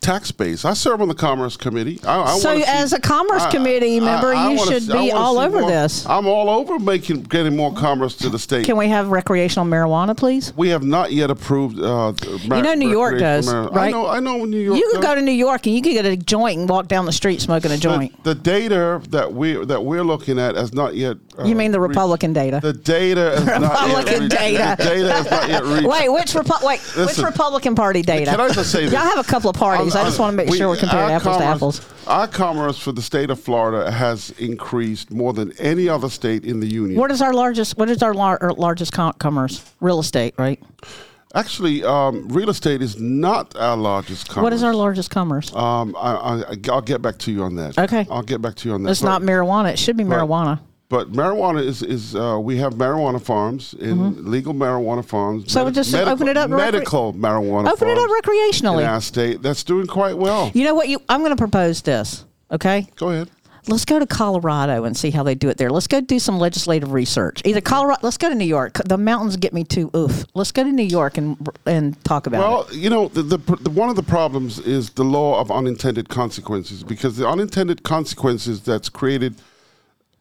[0.00, 0.64] tax base.
[0.64, 2.00] I serve on the Commerce Committee.
[2.04, 5.38] I, I So see- as a Commerce I- Committee member, you should see- be all
[5.38, 6.06] over more- this.
[6.06, 8.66] I'm all over making getting more commerce to the state.
[8.66, 10.52] Can we have recreational marijuana, please?
[10.56, 11.78] we have not yet approved.
[11.80, 13.90] Uh, You know New York does, I right?
[13.90, 14.06] know.
[14.06, 14.78] I know New York.
[14.78, 15.04] You could does.
[15.10, 17.40] go to New York and you could get a joint and walk down the street
[17.40, 18.12] smoking a joint.
[18.24, 21.16] The, the data that we that we're looking at has not yet.
[21.38, 22.60] Uh, You mean the reached- Republican data?
[22.62, 24.74] The data is not yet Republican data.
[24.78, 25.86] The data not yet reached.
[25.88, 28.30] Wait, which Repu- wait, which Republican Party data?
[28.30, 28.92] Can I just say this?
[28.92, 29.85] Y'all have a couple of parties.
[29.94, 31.80] I just want to make we- sure we're comparing apples to apples.
[32.06, 36.60] Our commerce for the state of Florida has increased more than any other state in
[36.60, 36.98] the union.
[36.98, 37.76] What is our largest?
[37.78, 39.62] What is our lar- our largest com- commerce?
[39.80, 40.62] Real estate, right?
[41.34, 44.42] Actually, um, real estate is not our largest commerce.
[44.44, 45.54] What is our largest commerce?
[45.54, 47.78] Um, I, I, I'll get back to you on that.
[47.78, 48.06] Okay.
[48.10, 48.90] I'll get back to you on that.
[48.90, 49.72] it's not marijuana.
[49.72, 50.60] It should be marijuana.
[50.88, 55.42] But marijuana is is uh, we have marijuana farms in legal marijuana farms.
[55.42, 55.50] Mm-hmm.
[55.50, 57.72] So we just open it up recre- medical marijuana.
[57.72, 58.82] Open it up recreationally.
[58.82, 59.42] in our state.
[59.42, 60.52] That's doing quite well.
[60.54, 60.88] You know what?
[60.88, 62.24] You I'm going to propose this.
[62.52, 62.86] Okay.
[62.96, 63.30] Go ahead.
[63.68, 65.70] Let's go to Colorado and see how they do it there.
[65.70, 67.42] Let's go do some legislative research.
[67.44, 67.98] Either Colorado.
[68.02, 68.74] Let's go to New York.
[68.84, 70.24] The mountains get me too oof.
[70.34, 72.48] Let's go to New York and and talk about it.
[72.48, 76.08] Well, you know, the, the, the one of the problems is the law of unintended
[76.08, 79.34] consequences because the unintended consequences that's created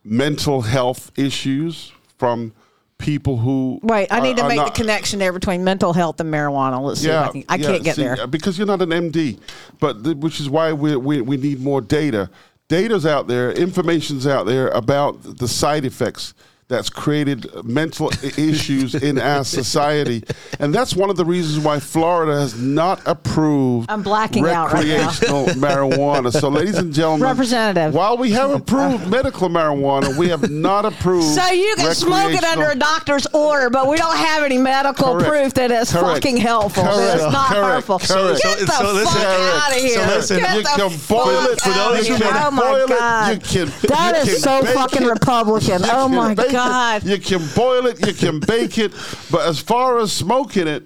[0.05, 2.53] mental health issues from
[2.97, 6.19] people who right I are- need to make not- the connection there between mental health
[6.21, 6.81] and marijuana.
[6.81, 7.43] Let's see if I can.
[7.49, 8.21] I yeah, can't get see, there.
[8.21, 9.37] uh, because you're not an MD,
[9.79, 12.29] but th- which is why we, we we need more data.
[12.67, 16.33] Data's out there, information's out there about the side effects
[16.67, 20.23] that's created mental issues in our society,
[20.59, 23.89] and that's one of the reasons why Florida has not approved.
[23.91, 25.07] I'm blacking out right now.
[25.09, 26.31] recreational marijuana.
[26.31, 27.93] So, ladies and gentlemen, Representative.
[27.93, 31.35] while we have approved medical marijuana, we have not approved.
[31.39, 35.13] So you can smoke it under a doctor's order, but we don't have any medical
[35.13, 35.27] Correct.
[35.29, 36.23] proof that it's Correct.
[36.23, 36.83] fucking helpful.
[36.83, 37.87] that it's not Correct.
[37.87, 37.99] harmful.
[37.99, 38.41] Correct.
[38.41, 39.95] Get So- the so listen- fuck out of here.
[40.09, 42.31] so listen, Get you the can fuck boil it for those of who here.
[42.33, 45.07] can Oh my boil it, god, you can- that you is can so fucking it.
[45.09, 45.83] Republican.
[45.83, 47.03] You Oh my bake it, god.
[47.03, 48.91] You can boil it, you can bake it,
[49.31, 50.83] but as far as smoking it,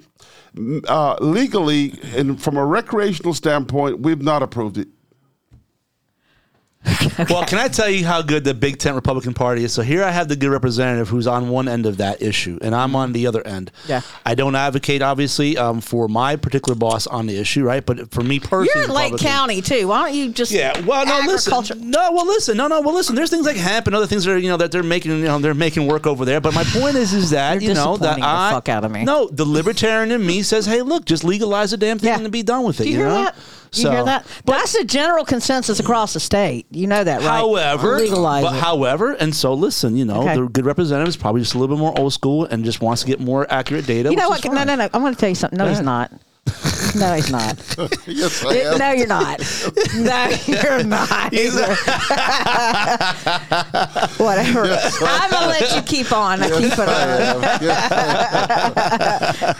[0.88, 4.88] uh, legally and from a recreational standpoint, we've not approved it.
[7.30, 9.74] Well, can I tell you how good the Big Tent Republican Party is?
[9.74, 12.74] So here I have the good representative who's on one end of that issue, and
[12.74, 13.72] I'm on the other end.
[13.88, 14.02] Yeah.
[14.26, 17.86] I don't advocate, obviously, um, for my particular boss on the issue, right?
[17.86, 19.88] But for me personally, You're in Lake Republican- County too.
[19.90, 23.16] Why don't you just Yeah, well, no, listen, no, well, listen, no, no, well, listen.
[23.16, 25.26] There's things like hemp and other things that are, you know, that they're making, you
[25.26, 26.40] know, they're making work over there.
[26.40, 28.92] But my point is, is that You're you know that the I fuck out of
[28.92, 29.04] me.
[29.04, 32.20] no, the libertarian in me says, hey, look, just legalize the damn thing Yeah.
[32.20, 32.84] and be done with it.
[32.84, 33.24] Do you, hear know?
[33.26, 33.36] that?
[33.74, 34.26] You hear that?
[34.46, 36.66] That's the general consensus across the state.
[36.72, 37.28] You know that, right?
[37.28, 38.60] However, legalize but it.
[38.62, 40.36] however, and so listen, you know, Okay.
[40.36, 43.02] the good representative is probably just a little bit more old school and just wants
[43.02, 44.10] to get more accurate data.
[44.10, 44.44] You know what?
[44.44, 44.90] No, no, no.
[44.94, 45.58] I'm going to tell you something.
[45.58, 46.12] No, he's not.
[46.96, 47.56] No, he's not.
[48.08, 48.78] yes, I am.
[48.78, 49.40] no, you're not.
[49.96, 51.32] No, you're not.
[54.20, 54.64] Whatever.
[55.02, 56.42] I'm gonna let you keep on.
[56.42, 57.44] I keep it on.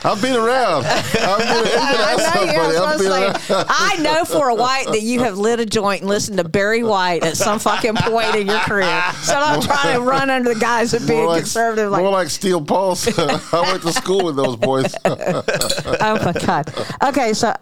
[0.04, 0.86] I've been around.
[0.86, 3.16] I've been, I around know you're somebody.
[3.16, 6.02] I've supposed been to I know for a white that you have lit a joint
[6.02, 9.02] and listened to Barry White at some fucking point in your career.
[9.22, 11.92] So I'm trying to run under the guys of being More like, conservative.
[11.92, 13.08] Like, more like Steel Pulse.
[13.20, 14.96] I went to school with those boys.
[15.06, 16.74] oh my god.
[17.04, 17.54] Okay, so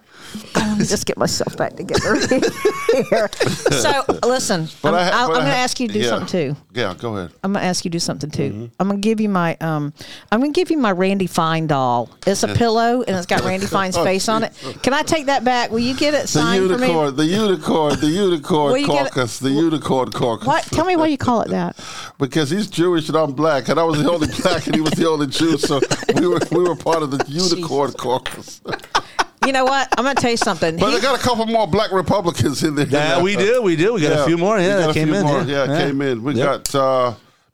[0.55, 2.15] let me just get myself back together
[3.09, 3.29] here.
[3.71, 6.09] So listen, I'm, I ha- I'll- but I'm going to ask you to do yeah.
[6.09, 6.55] something too.
[6.77, 7.31] Yeah, go ahead.
[7.43, 8.49] I'm gonna ask you to do something too.
[8.51, 8.65] Mm-hmm.
[8.79, 9.93] I'm gonna give you my um,
[10.31, 12.09] I'm gonna give you my Randy Fine doll.
[12.27, 14.53] It's a pillow and it's got Randy Fine's Oh, face on it.
[14.83, 15.71] Can I take that back?
[15.71, 16.85] Will you get it The signed for me?
[16.87, 20.45] unicorn, the unicorn, the unicorn Will you get it- caucus, the unicorn caucus.
[20.45, 20.63] What?
[20.65, 21.75] Tell me why you call it that.
[22.19, 24.91] Because he's Jewish and I'm black, and I was the only black, and he was
[24.93, 25.79] the only Jew, so
[26.15, 28.59] we were we were part of the unicorn caucus.
[29.47, 29.87] You know what?
[29.97, 30.75] I'm gonna tell you something.
[30.77, 32.85] But He- they got a couple more black Republicans in there.
[32.85, 33.93] Yeah, we do, we do.
[33.93, 34.59] We got a few more.
[34.59, 35.25] Yeah, that came in.
[35.25, 35.41] more.
[35.43, 36.21] Yeah, Yeah, came in.
[36.21, 36.45] We Yep.
[36.45, 37.13] got uh,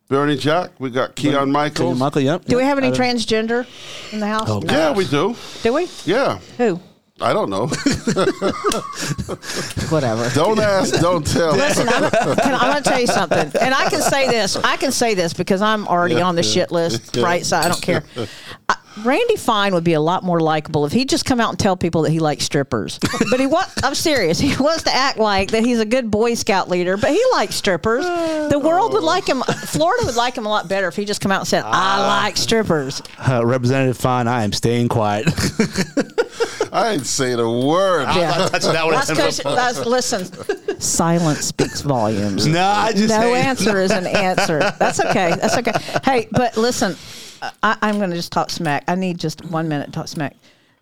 [0.09, 0.71] Berny Jacques.
[0.79, 1.99] We got Kiyan Michaels.
[1.99, 2.45] Michael, yep.
[2.45, 3.67] Do we have any transgender
[4.11, 4.49] in the house?
[4.49, 4.73] Oh, No.
[4.73, 5.35] Yeah, we do.
[5.61, 5.87] Do we?
[6.05, 6.39] Yeah.
[6.57, 6.79] Who?
[7.24, 7.67] I don't know.
[9.89, 10.30] Whatever.
[10.36, 11.53] don't ask, don't tell.
[11.55, 14.55] Listen, I'm, can, I'm going to tell you something, and I can say this.
[14.57, 17.24] I can say this because I'm already Yeah, on the yeah, shit list, yeah.
[17.24, 17.45] right?
[17.45, 18.03] So I don't care.
[18.69, 21.57] Uh, Randy Fine would be a lot more likable if he'd just come out and
[21.57, 22.99] tell people that he likes strippers.
[23.32, 24.38] But he was, I'm serious.
[24.39, 27.55] He wants to act like that he's a good Boy Scout leader, but he likes
[27.55, 28.05] strippers.
[28.05, 29.41] The world would like him.
[29.41, 32.05] Florida would like him a lot better if he just come out and said, "I
[32.24, 35.26] like strippers." Uh, Representative Fine, I am staying quiet.
[36.71, 38.07] I ain't saying a word.
[38.15, 38.47] Yeah.
[38.49, 38.93] That's that one.
[38.95, 40.79] That's because that's, listen.
[40.81, 42.45] Silence speaks volumes.
[42.47, 44.59] No, I just no hate- answer is an answer.
[44.59, 45.36] That's okay.
[45.39, 45.71] That's okay.
[46.03, 46.95] Hey, but listen,
[47.61, 48.84] I, I'm going to just talk smack.
[48.88, 50.36] I need just one minute to talk smack.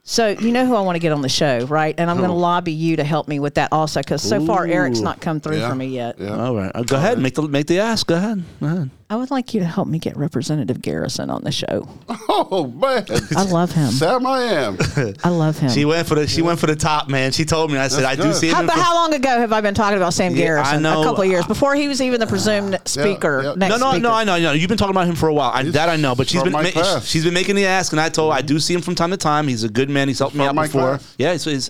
[0.04, 1.94] So you know who I want to get on the show, right?
[1.98, 4.66] And I'm going to lobby you to help me with that also, because so far
[4.66, 5.70] Eric's not come through Yeah.
[5.70, 6.16] for me yet.
[6.20, 6.44] Yeah.
[6.44, 7.20] All right, Uh, go ahead.
[7.20, 8.08] Make the make the ask.
[8.08, 8.44] Go ahead.
[8.60, 8.90] Go ahead.
[9.12, 11.86] I would like you to help me get Representative Garrison on the show.
[12.30, 13.06] Oh man,
[13.36, 13.92] I love him.
[13.92, 14.78] Sam, I am.
[15.22, 15.70] I love him.
[15.70, 17.34] She went for the she went for the top man.
[17.34, 17.78] She told me.
[17.78, 18.36] I said That's I do good.
[18.36, 18.54] see it.
[18.54, 20.82] how, in but how long ago have I been talking about Sam Yeah, I Garrison?
[20.84, 21.02] know.
[21.02, 23.42] A couple of years before he was even the presumed speaker.
[23.44, 23.54] yeah.
[23.58, 24.04] Next no, no, speaker.
[24.04, 24.12] no.
[24.14, 24.52] I know, I know.
[24.54, 25.52] You've been talking about him for a while.
[25.54, 26.16] I, that I know.
[26.16, 28.42] But she's from been ma- she's been making the ask, and I told her I
[28.42, 29.50] do see him from time to time.
[29.50, 30.08] He's a good man.
[30.08, 30.82] He's helped me out my before.
[30.98, 31.16] class.
[31.18, 31.70] Yeah, so he's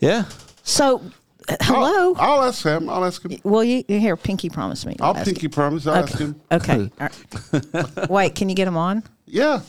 [0.00, 0.24] yeah.
[0.64, 1.02] So,
[1.62, 2.14] hello.
[2.16, 2.88] I'll, I'll ask him.
[2.88, 3.38] I'll ask him.
[3.44, 4.16] Well, you you here?
[4.16, 4.94] Pinky promise me.
[4.94, 5.86] to I'll ask pinky promise.
[5.86, 6.40] I'll ask him.
[6.50, 6.90] Okay.
[7.00, 7.08] All
[7.52, 8.10] right.
[8.10, 9.02] Wait, can you get him on?
[9.26, 9.60] Yeah.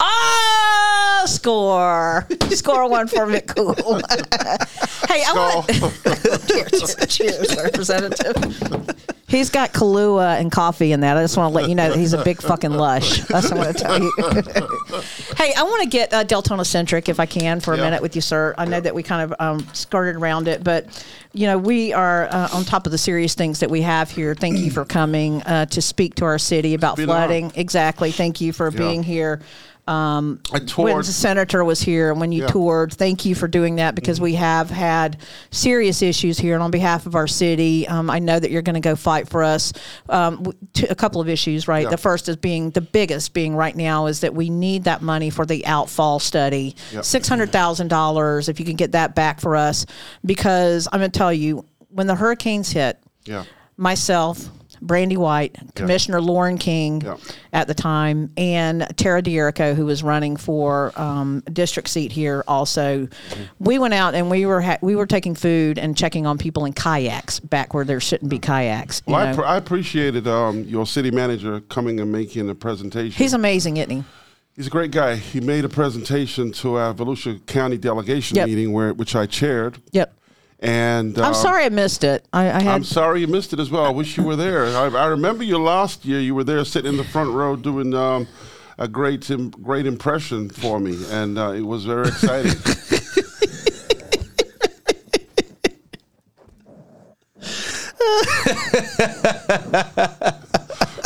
[0.00, 2.26] Oh, score!
[2.50, 3.76] Score one for McCool.
[5.08, 5.68] hey, I want
[6.48, 9.14] cheers, cheers, Representative.
[9.28, 11.18] He's got Kahlua and coffee in that.
[11.18, 13.20] I just want to let you know that he's a big fucking lush.
[13.26, 14.12] That's what I'm going to tell you.
[15.36, 17.82] hey, I want to get uh, Deltona centric if I can for a Yeah.
[17.84, 18.54] minute with you, sir.
[18.56, 21.04] I know that we kind of um, skirted around it, but
[21.34, 24.34] you know we are uh, on top of the serious things that we have here.
[24.34, 27.26] Thank you for coming uh, to speak to our city about been an honor.
[27.26, 27.52] flooding.
[27.54, 28.10] Exactly.
[28.12, 29.40] Thank you for being here.
[29.88, 30.40] Um,
[30.76, 32.48] when the senator was here and when you Yeah.
[32.48, 32.52] Mm-hmm.
[32.58, 35.16] toured, thank you for doing that because we have had
[35.50, 36.52] serious issues here.
[36.54, 39.28] And on behalf of our city, um, I know that you're going to go fight
[39.30, 39.72] for us.
[40.10, 41.84] Um, w- t- a couple of issues, right?
[41.84, 41.88] Yeah.
[41.90, 45.30] The first is being the biggest being right now is that we need that money
[45.30, 46.76] for the outfall study.
[46.92, 47.00] Yeah.
[47.00, 49.86] $600,000, if you can get that back for us,
[50.24, 53.44] because I'm going to tell you, when the hurricanes hit, Yeah.
[53.78, 54.50] myself,
[54.80, 57.16] Brandy White, Commissioner Lauren King Yeah.
[57.52, 62.44] at the time, and Tara Dierico, who was running for um, district seat here.
[62.48, 63.42] Also, Mm-hmm.
[63.58, 66.64] we went out and we were ha- we were taking food and checking on people
[66.64, 69.02] in kayaks back where there shouldn't be kayaks.
[69.06, 73.12] you Well, I, pr- I appreciated um, your city manager coming and making a presentation.
[73.16, 74.04] He's amazing, isn't he?
[74.54, 75.14] He's a great guy.
[75.16, 78.48] He made a presentation to our Volusia County delegation Yep.
[78.48, 79.78] meeting, where which I chaired.
[79.92, 80.14] Yep.
[80.60, 82.26] And I'm um, sorry I missed it.
[82.32, 82.74] I, I had.
[82.74, 83.84] I'm sorry you missed it as well.
[83.84, 84.66] I wish you were there.
[84.66, 86.18] I, I remember you last year.
[86.18, 88.26] You were there sitting in the front row doing um,
[88.76, 89.30] a great
[89.62, 92.54] great impression for me, and uh, it was very exciting.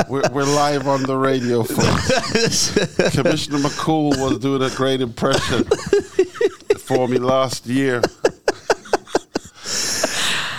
[0.09, 2.71] we're, we're live on the radio, folks.
[3.15, 5.65] Commissioner McCool was doing a great impression
[6.79, 8.01] for me last year.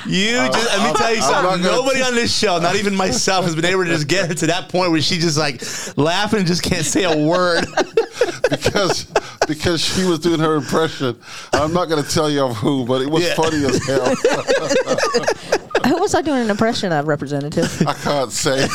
[0.05, 1.43] You just let me tell you I'm something.
[1.43, 4.27] not gonna- Nobody on this show, not even myself, has been able to just get
[4.27, 5.61] her to that point where she just like
[5.97, 7.65] laughing and just can't say a word.
[8.49, 9.05] because
[9.47, 11.17] because she was doing her impression.
[11.53, 13.33] I'm not going to tell you of who, but it was Yeah.
[13.35, 14.15] funny as hell.
[15.87, 17.81] who was I doing an impression of, Representative?
[17.87, 18.67] I can't say.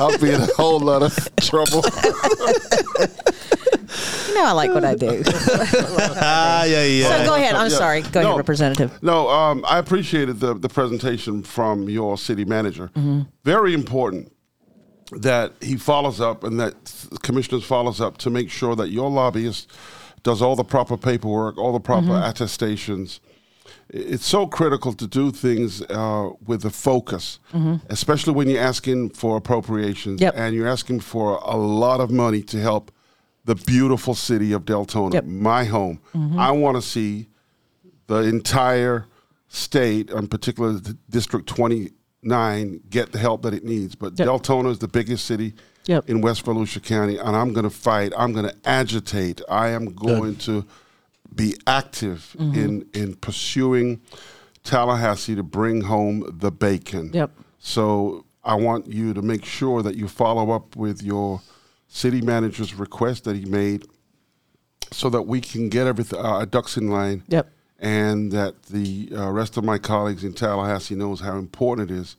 [0.00, 1.82] I'll be in a whole lot of trouble.
[4.32, 5.22] you know I like what I do.
[6.24, 7.18] Ah, yeah, yeah.
[7.18, 7.54] So go ahead.
[7.54, 7.76] I'm Yeah.
[7.76, 8.02] sorry.
[8.02, 8.26] Go No.
[8.28, 8.98] ahead, Representative.
[9.02, 12.90] No, um, I appreciated the the presentation from your city manager.
[13.44, 14.32] Very important
[15.20, 16.74] that he follows up and that
[17.22, 19.70] commissioners follows up to make sure that your lobbyist
[20.22, 23.20] does all the proper paperwork, all the proper attestations.
[23.24, 23.28] I-
[24.14, 27.38] It's so critical to do things uh, with a focus,
[27.90, 30.34] especially when you're asking for appropriations Yep.
[30.36, 32.90] and you're asking for a lot of money to help
[33.44, 35.24] the beautiful city of Deltona, Yep.
[35.24, 35.98] my home.
[36.38, 37.28] I want to see
[38.06, 39.06] the entire
[39.48, 40.80] state, in particular
[41.10, 43.94] District 29, get the help that it needs.
[43.94, 44.28] But Yep.
[44.28, 45.54] Deltona is the biggest city
[45.86, 46.08] Yep.
[46.08, 48.12] in West Volusia County, and I'm going to fight.
[48.16, 49.40] I'm going to agitate.
[49.48, 50.64] I am going to
[51.34, 52.58] be active Mm-hmm.
[52.60, 54.00] in in pursuing
[54.64, 57.10] Tallahassee to bring home the bacon.
[57.12, 57.30] Yep.
[57.58, 61.40] So I want you to make sure that you follow up with your
[61.94, 63.84] city manager's request that he made,
[64.90, 67.48] so that we can get everything uh, ducks in line Yep.
[67.78, 72.16] and that the uh, rest of my colleagues in Tallahassee knows how important it is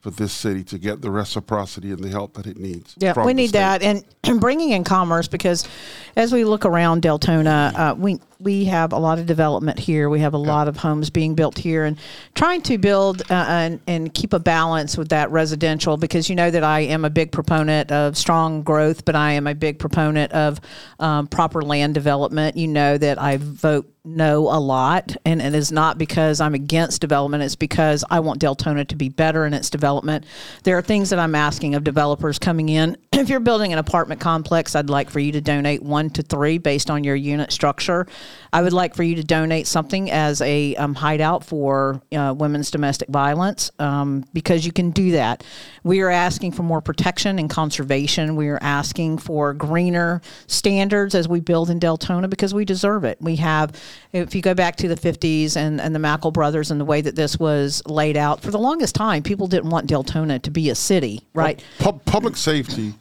[0.00, 2.94] for this city to get the reciprocity and the help that it needs.
[2.98, 3.58] Yeah, we need state.
[3.58, 5.66] that, and, and bringing in commerce because
[6.14, 10.08] as we look around Deltona, uh, we we have a lot of development here.
[10.10, 11.98] We have a lot of homes being built here, and
[12.34, 16.50] trying to build uh, and and keep a balance with that residential because you know
[16.50, 20.32] that I am a big proponent of strong growth, but I am a big proponent
[20.32, 20.60] of
[20.98, 22.56] um, proper land development.
[22.56, 27.00] You know that I vote no a lot, and it is not because I'm against
[27.00, 27.42] development.
[27.42, 30.24] It's because I want Deltona to be better in its development.
[30.62, 32.96] There are things that I'm asking of developers coming in.
[33.16, 36.58] If you're building an apartment complex, I'd like for you to donate one to three
[36.58, 38.06] based on your unit structure.
[38.52, 42.70] I would like for you to donate something as a um, hideout for uh, women's
[42.70, 45.44] domestic violence um, because you can do that.
[45.84, 48.36] We are asking for more protection and conservation.
[48.36, 53.18] We are asking for greener standards as we build in Deltona because we deserve it.
[53.20, 53.72] We have,
[54.12, 57.00] if you go back to the 50s and, and the Mackle brothers and the way
[57.00, 60.70] that this was laid out, for the longest time, people didn't want Deltona to be
[60.70, 61.62] a city, right?
[61.78, 62.94] Pub- public safety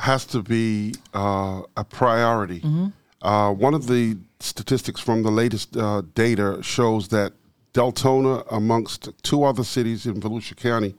[0.00, 2.60] has to be uh, a priority.
[2.60, 2.86] Mm-hmm.
[3.22, 7.32] Uh, one of the statistics from the latest uh, data shows that
[7.72, 10.94] Deltona, amongst two other cities in Volusia County,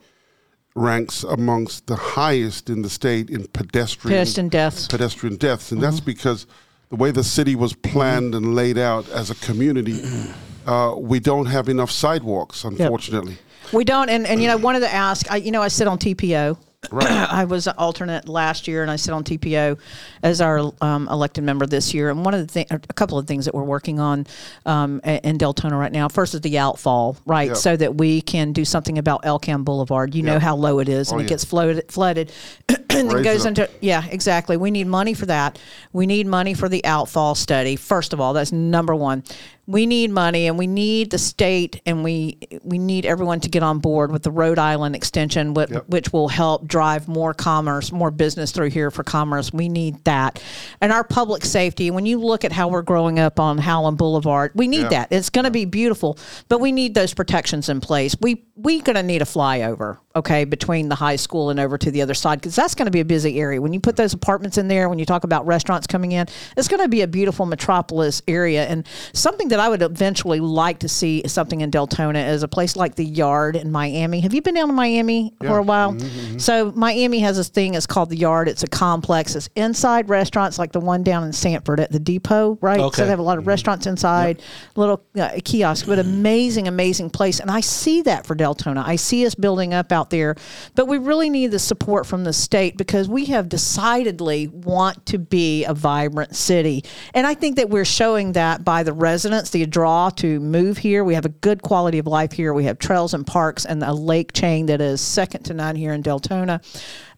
[0.76, 4.88] ranks amongst the highest in the state in pedestrian Pedestrian deaths.
[4.88, 6.46] pedestrian deaths, and that's because
[6.90, 10.00] the way the city was planned and laid out as a community,
[10.68, 13.38] uh, we don't have enough sidewalks, unfortunately.
[13.74, 15.88] We don't, and, and you know, one of the ask, I, you know, I sit
[15.88, 16.58] on TPO.
[16.92, 17.10] Right.
[17.32, 19.80] I was an alternate last year, and I sit on TPO
[20.24, 22.10] as our um, elected member this year.
[22.10, 24.28] And one of the thing, a couple of things that we're working on
[24.66, 26.08] um, in Deltona right now.
[26.08, 27.58] First is the outfall, right, Yep.
[27.58, 30.14] so that we can do something about Elkcam Boulevard.
[30.16, 31.30] You know how low it is, and Oh, it yeah.
[31.30, 32.32] gets flooded, flooded,
[32.70, 34.56] and it goes into yeah, exactly.
[34.56, 35.60] We need money for that.
[35.94, 37.76] We need money for the outfall study.
[37.76, 39.24] First of all, that's number one.
[39.70, 43.64] We need money, and we need the state, and we we need everyone to get
[43.64, 45.90] on board with the Rhode Island extension, which, Yep.
[45.90, 49.52] which will help drive more commerce, more business through here for commerce.
[49.52, 50.42] We need that,
[50.80, 51.92] and our public safety.
[51.92, 55.10] When you look at how we're growing up on Howland Boulevard, we need that.
[55.12, 58.16] It's going to be beautiful, but we need those protections in place.
[58.22, 61.92] We we going to need a flyover, okay, between the high school and over to
[61.92, 63.62] the other side because that's going to be a busy area.
[63.62, 66.26] When you put those apartments in there, when you talk about restaurants coming in,
[66.58, 68.66] it's going to be a beautiful metropolis area.
[68.66, 72.48] And something that I would eventually like to see is something in Deltona is a
[72.48, 74.22] place like the Yard in Miami.
[74.22, 75.94] Have you been down to Miami for a while?
[75.94, 76.38] Mm-hmm, mm-hmm.
[76.40, 77.76] So Miami has this thing.
[77.76, 78.48] It's called the Yard.
[78.48, 79.36] It's a complex.
[79.36, 82.80] It's inside restaurants like the one down in Sanford at the depot, right?
[82.80, 82.98] Okay.
[82.98, 83.50] So they have a lot of mm-hmm.
[83.50, 84.42] restaurants inside,
[84.76, 87.40] little uh, kiosks, but amazing, amazing place.
[87.40, 88.47] And I see that for Deltona.
[88.86, 90.36] I see us building up out there,
[90.76, 95.18] but we really need the support from the state because we have decidedly want to
[95.18, 96.84] be a vibrant city.
[97.14, 101.04] And I think that we're showing that by the residents, the draw to move here.
[101.04, 102.54] We have a good quality of life here.
[102.54, 105.94] We have trails and parks and a lake chain that is second to none here
[105.94, 106.64] in Deltona.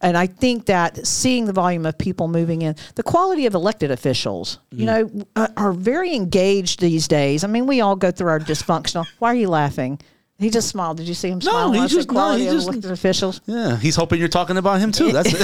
[0.00, 3.90] And I think that seeing the volume of people moving in, the quality of elected
[3.90, 7.44] officials, you know, uh, are very engaged these days.
[7.44, 9.06] I mean, we all go through our dysfunctional.
[9.18, 10.00] Why are you laughing?
[10.40, 10.96] He just smiled.
[10.96, 11.66] Did you see him smile?
[11.68, 13.42] No, he when I just- no, quality he just- elected officials.
[13.44, 15.12] Yeah, he's hoping you're talking about him too.
[15.12, 15.40] That's it.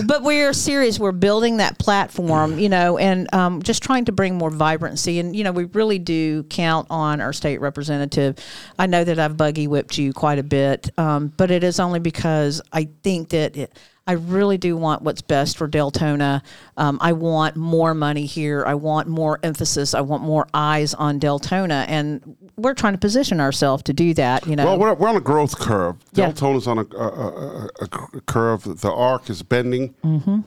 [0.06, 1.00] but we're serious.
[1.00, 5.18] We're building that platform, you know, and um, just trying to bring more vibrancy.
[5.18, 8.38] And you know, we really do count on our state representative.
[8.78, 11.98] I know that I've buggy whipped you quite a bit, um, but it is only
[11.98, 13.56] because I think that.
[13.56, 13.76] It,
[14.06, 16.42] I really do want what's best for Deltona.
[16.76, 18.64] Um, I want more money here.
[18.64, 19.94] I want more emphasis.
[19.94, 24.46] I want more eyes on Deltona, and we're trying to position ourselves to do that.
[24.46, 25.96] You know, Well, we're, we're on a growth curve.
[26.12, 26.30] Yeah.
[26.30, 28.80] Deltona's on a, a, a, a, curve.
[28.80, 29.94] The arc is bending.
[30.04, 30.40] Mm-hmm.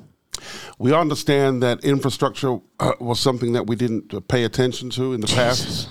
[0.78, 5.20] We understand that infrastructure uh, was something that we didn't uh, pay attention to in
[5.20, 5.90] the past.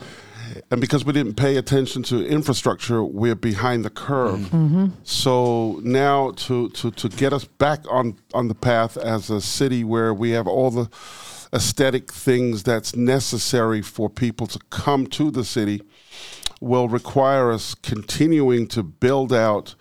[0.70, 4.40] And because we didn't pay attention to infrastructure, we're behind the curve.
[4.40, 4.88] Mm-hmm.
[5.02, 9.82] So now, to, to, to get us back on, on the path as a city
[9.82, 10.90] where we have all the
[11.54, 15.80] aesthetic things that's necessary for people to come to the city,
[16.60, 19.74] will require us continuing to build out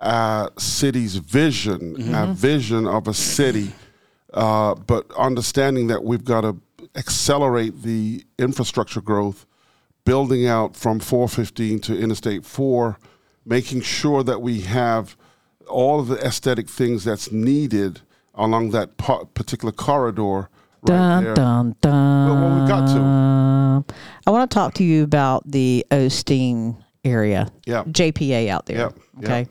[0.00, 3.72] our city's vision, our vision of a city,
[4.32, 6.56] uh, but understanding that we've got to
[6.94, 9.44] accelerate the infrastructure growth,
[10.04, 12.98] building out from 415 to Interstate 4,
[13.44, 15.16] making sure that we have
[15.68, 18.00] all of the aesthetic things that's needed
[18.34, 20.48] along that particular corridor
[20.82, 21.34] right Dun, there.
[21.34, 22.40] dun, dun.
[22.40, 23.94] Well, we've got to.
[24.26, 27.84] I want to talk to you about the Osteen area, Yeah.
[27.84, 28.78] JPA out there.
[28.78, 29.50] Yep, yep, Okay.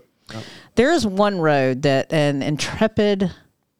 [0.75, 3.31] There is one road that an intrepid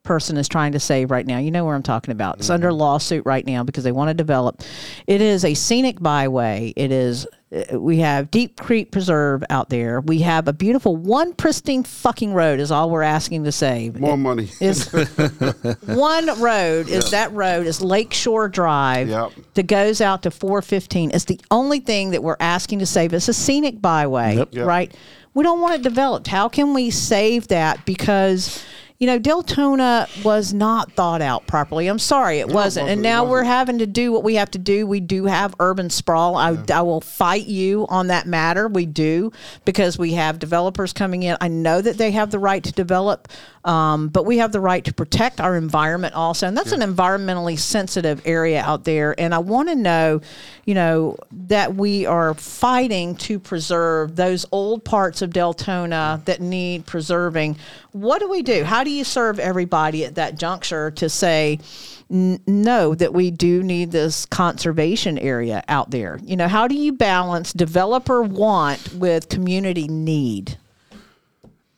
[0.02, 1.38] person is trying to save right now.
[1.38, 2.38] You know where I'm talking about.
[2.38, 4.62] It's under lawsuit right now because they want to develop.
[5.06, 6.72] It is a scenic byway.
[6.74, 7.26] It is.
[7.52, 10.00] uh, We have Deep Creek Preserve out there.
[10.00, 12.60] We have a beautiful one pristine fucking road.
[12.60, 14.00] Is all we're asking to save.
[14.00, 14.48] More money.
[14.60, 14.88] Is
[15.86, 19.32] one road is that road is Lakeshore Drive Yep.
[19.54, 21.10] that goes out to 415.
[21.12, 23.12] It's the only thing that we're asking to save.
[23.12, 24.54] It's a scenic byway, Yep.
[24.66, 24.94] right?
[25.34, 26.26] We don't want it developed.
[26.26, 27.84] How can we save that?
[27.84, 28.64] Because
[29.00, 31.86] you know, Deltona was not thought out properly.
[31.86, 32.90] I'm sorry, it wasn't.
[32.90, 33.02] And wasn't.
[33.02, 34.86] Now we're having to do what we have to do.
[34.86, 36.36] We do have urban sprawl.
[36.36, 38.68] I, I will fight you on that matter.
[38.68, 39.32] We do
[39.64, 41.38] because we have developers coming in.
[41.40, 43.28] I know that they have the right to develop,
[43.64, 46.46] um, but we have the right to protect our environment also.
[46.46, 49.18] And that's an environmentally sensitive area out there.
[49.18, 50.20] And I want to know,
[50.66, 56.84] you know, that we are fighting to preserve those old parts of Deltona that need
[56.84, 57.56] preserving.
[57.92, 58.62] What do we do?
[58.62, 61.58] How do you serve everybody at that juncture to say,
[62.10, 66.18] no, that we do need this conservation area out there?
[66.24, 70.58] You know, how do you balance developer want with community need?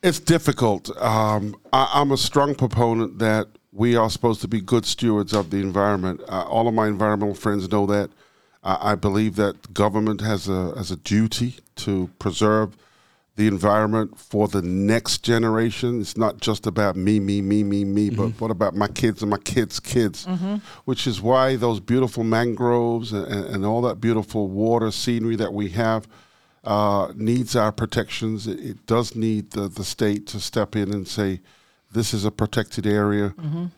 [0.01, 0.89] It's difficult.
[0.99, 5.49] Um, I, I'm a strong proponent that we are supposed to be good stewards of
[5.49, 6.21] the environment.
[6.27, 8.09] Uh, all of my environmental friends know that.
[8.63, 12.77] I I believe that government has a has a duty to preserve
[13.35, 16.01] the environment for the next generation.
[16.01, 19.31] It's not just about me, me, me, me, me, but what about my kids and
[19.31, 20.25] my kids' kids?
[20.85, 25.69] Which is why those beautiful mangroves and, and all that beautiful water scenery that we
[25.69, 26.07] have
[26.63, 28.45] uh, needs our protections.
[28.47, 31.41] It, it does need the, the state to step in and say,
[31.91, 33.33] this is a protected area.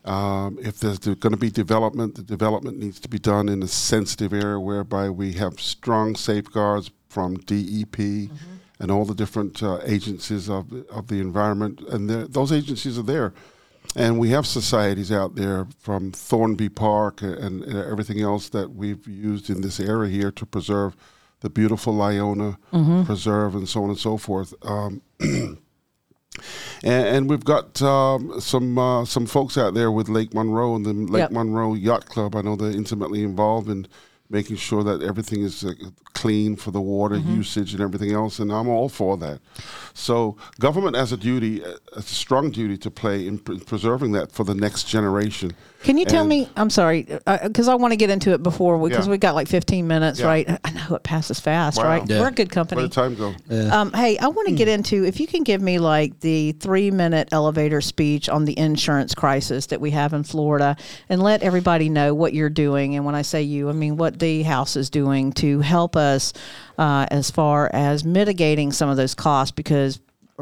[0.05, 3.67] Um, if there's going to be development, the development needs to be done in a
[3.67, 8.29] sensitive area whereby we have strong safeguards from DEP
[8.79, 11.81] and all the different uh, agencies of the, of the environment.
[11.89, 13.33] And those agencies are there.
[13.95, 19.07] And we have societies out there from Thornby Park and, and everything else that we've
[19.07, 20.95] used in this area here to preserve
[21.41, 22.57] the beautiful Lyonia
[23.05, 24.53] Preserve and so on and so forth.
[24.63, 25.57] Um, and,
[26.83, 30.93] and we've got um, some uh, some folks out there with Lake Monroe and the
[30.93, 31.31] Lake Yep.
[31.31, 32.35] Monroe Yacht Club.
[32.35, 33.87] I know they're intimately involved in
[34.29, 35.73] making sure that everything is uh,
[36.13, 37.35] clean for the water Mm-hmm.
[37.35, 39.39] usage and everything else, and I'm all for that.
[39.93, 41.61] So government has a duty,
[41.93, 45.51] a strong duty to play in pre- preserving that for the next generation.
[45.85, 46.49] Can you tell And- me?
[46.57, 47.07] I'm sorry,
[47.43, 49.11] because I want to get into it before because Yeah.
[49.11, 50.25] we got like 15 minutes, Yeah.
[50.25, 50.59] right?
[50.63, 51.83] I know it passes fast, Wow.
[51.85, 52.03] right?
[52.07, 52.19] Yeah.
[52.21, 52.81] We're a good Where company.
[52.81, 53.33] did time go?
[53.71, 56.89] Um, hey, I want to get into if you can give me like the three
[56.91, 60.75] minute elevator speech on the insurance crisis that we have in Florida
[61.07, 62.95] and let everybody know what you're doing.
[62.95, 66.33] And when I say you, I mean what the House is doing to help us
[66.79, 69.99] uh, as far as mitigating some of those costs because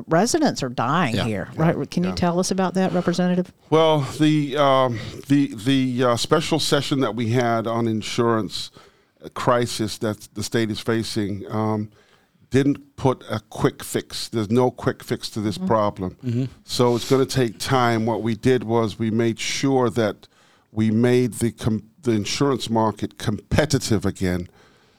[0.08, 1.24] residents are dying Yeah.
[1.26, 1.90] here, right?
[1.90, 3.52] Can you tell us about that, Representative?
[3.70, 8.72] Well, the um, the the uh, special session that we had on insurance
[9.34, 11.90] crisis that the state is facing um,
[12.50, 14.28] didn't put a quick fix.
[14.28, 16.50] There's no quick fix to this problem.
[16.66, 18.06] So it's going to take time.
[18.06, 20.28] What we did was we made sure that
[20.72, 24.48] we made the com- the insurance market competitive again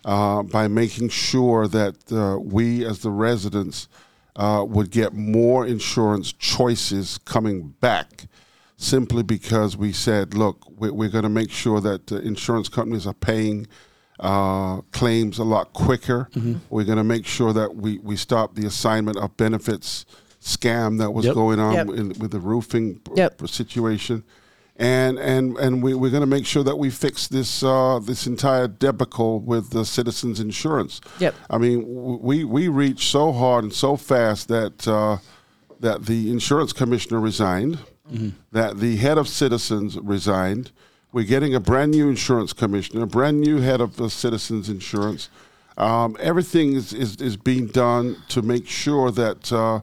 [0.05, 3.88] uh, by making sure that uh, we, as the residents,
[4.37, 8.26] uh, would get more insurance choices coming back
[8.76, 13.07] simply because we said, look, we're, we're going to make sure that uh, insurance companies
[13.07, 13.66] are paying
[14.20, 16.28] uh, claims a lot quicker.
[16.70, 20.05] We're going to make sure that we, we stop the assignment of benefits
[20.41, 21.35] scam that was Yep.
[21.35, 21.89] going on Yep.
[21.91, 23.49] in, with the roofing Yep.
[23.49, 24.24] situation.
[24.77, 28.27] And and and we, we're going to make sure that we fix this uh, this
[28.27, 31.01] entire debacle with the citizens insurance.
[31.20, 31.35] Yep.
[31.49, 31.85] I mean,
[32.20, 35.18] we we reached so hard and so fast that uh,
[35.79, 37.79] that the insurance commissioner resigned,
[38.51, 40.72] that the head of citizens resigned.
[41.12, 45.29] We're getting a brand new insurance commissioner, a brand new head of uh, citizens insurance.
[45.79, 49.81] Um, everything is, is, is being done to make sure that uh,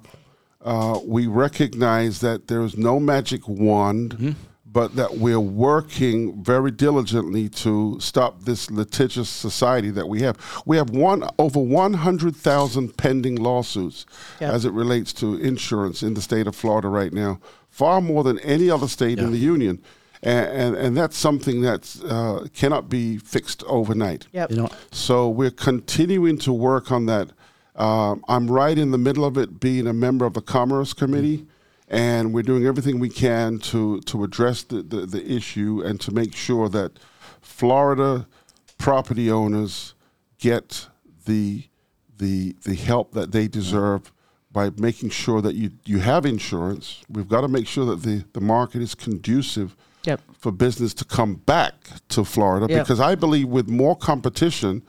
[0.63, 4.35] uh, we recognize that there is no magic wand,
[4.71, 10.37] but that we're working very diligently to stop this litigious society that we have.
[10.65, 14.05] We have one over 100,000 pending lawsuits
[14.39, 14.53] Yep.
[14.53, 18.39] as it relates to insurance in the state of Florida right now, far more than
[18.39, 19.81] any other state in the union.
[20.23, 24.27] And, and, and that's something that uh, cannot be fixed overnight.
[24.31, 24.51] Yep.
[24.51, 27.31] You know, So we're continuing to work on that.
[27.75, 31.47] Um, I'm right in the middle of it, being a member of the Commerce Committee,
[31.91, 36.11] and we're doing everything we can to to address the, the, the issue and to
[36.11, 36.93] make sure that
[37.41, 38.25] Florida
[38.79, 39.93] property owners
[40.39, 40.87] get
[41.25, 41.65] the
[42.17, 44.11] the the help that they deserve
[44.53, 47.03] by making sure that you, you have insurance.
[47.09, 50.19] We've got to make sure that the, the market is conducive Yep.
[50.39, 51.75] for business to come back
[52.09, 52.83] to Florida Yep.
[52.83, 54.81] because I believe with more competition,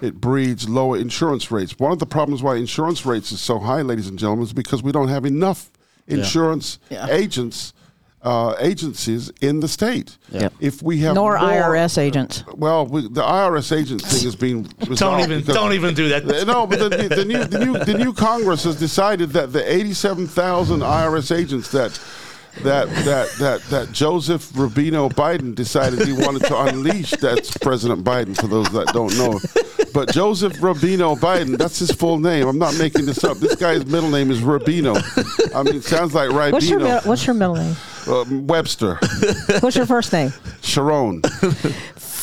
[0.00, 1.78] it breeds lower insurance rates.
[1.80, 4.80] One of the problems why insurance rates is so high, ladies and gentlemen, is because
[4.80, 5.71] we don't have enough
[6.12, 7.06] insurance Yeah.
[7.10, 7.72] agents,
[8.22, 10.16] uh, agencies in the state.
[10.30, 10.52] Yep.
[10.60, 12.44] If we have Nor more- IRS agents.
[12.54, 14.62] well, we, the IRS agent thing has been
[14.94, 16.24] Don't even because- don't even do that.
[16.46, 20.26] no, but the, the, new, the new the new Congress has decided that the eighty-seven
[20.28, 21.98] thousand IRS agents that
[22.62, 27.10] that that that that Joseph Rubino Biden decided he wanted to unleash.
[27.12, 28.36] That's President Biden.
[28.38, 29.40] For those that don't know,
[29.92, 31.56] but Joseph Rubino Biden.
[31.56, 32.46] That's his full name.
[32.48, 33.38] I'm not making this up.
[33.38, 34.96] This guy's middle name is Rubino.
[35.54, 37.76] I mean, it sounds like What's your mid- What's your middle name?
[38.06, 38.98] Uh, Webster,
[39.60, 40.32] What's your first name?
[40.60, 41.22] Sharon.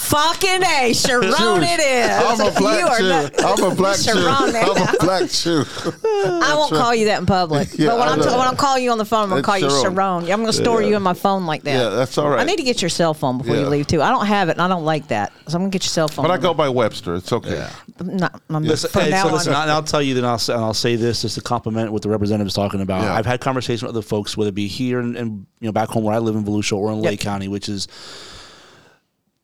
[0.10, 1.26] Fucking A, Sharon
[1.64, 2.10] it is.
[2.10, 3.10] I'm a black you are Jew.
[3.10, 4.04] not- I'm a black Jew.
[4.04, 4.64] Sharon it.
[4.64, 5.64] I'm a black Jew.
[5.86, 7.70] I won't call you that in public.
[7.78, 8.38] Yeah, but when I I'm, know.
[8.38, 9.96] when I'm calling you on the phone, I'm going to That's call you Sharon.
[9.96, 10.32] Sharon.
[10.32, 11.74] I'm going to store you in my phone like that.
[11.78, 12.40] Yeah, that's all right.
[12.40, 14.02] I need to get your cell phone before you leave, too.
[14.02, 15.32] I don't have it, and I don't like that.
[15.48, 16.24] So I'm going to get your cell phone.
[16.24, 17.14] But I go by Webster.
[17.16, 17.68] It's okay.
[18.02, 19.34] Not, I'm, Listen, from hey, now so on.
[19.36, 21.92] listen, and I'll tell you, then I'll, say- and I'll say this just to compliment
[21.92, 23.04] what the representative's talking about.
[23.04, 23.14] Yeah.
[23.14, 25.90] I've had conversations with other folks, whether it be here and, and you know back
[25.90, 27.06] home where I live in Volusia or in Yep.
[27.12, 27.88] Lake County, which is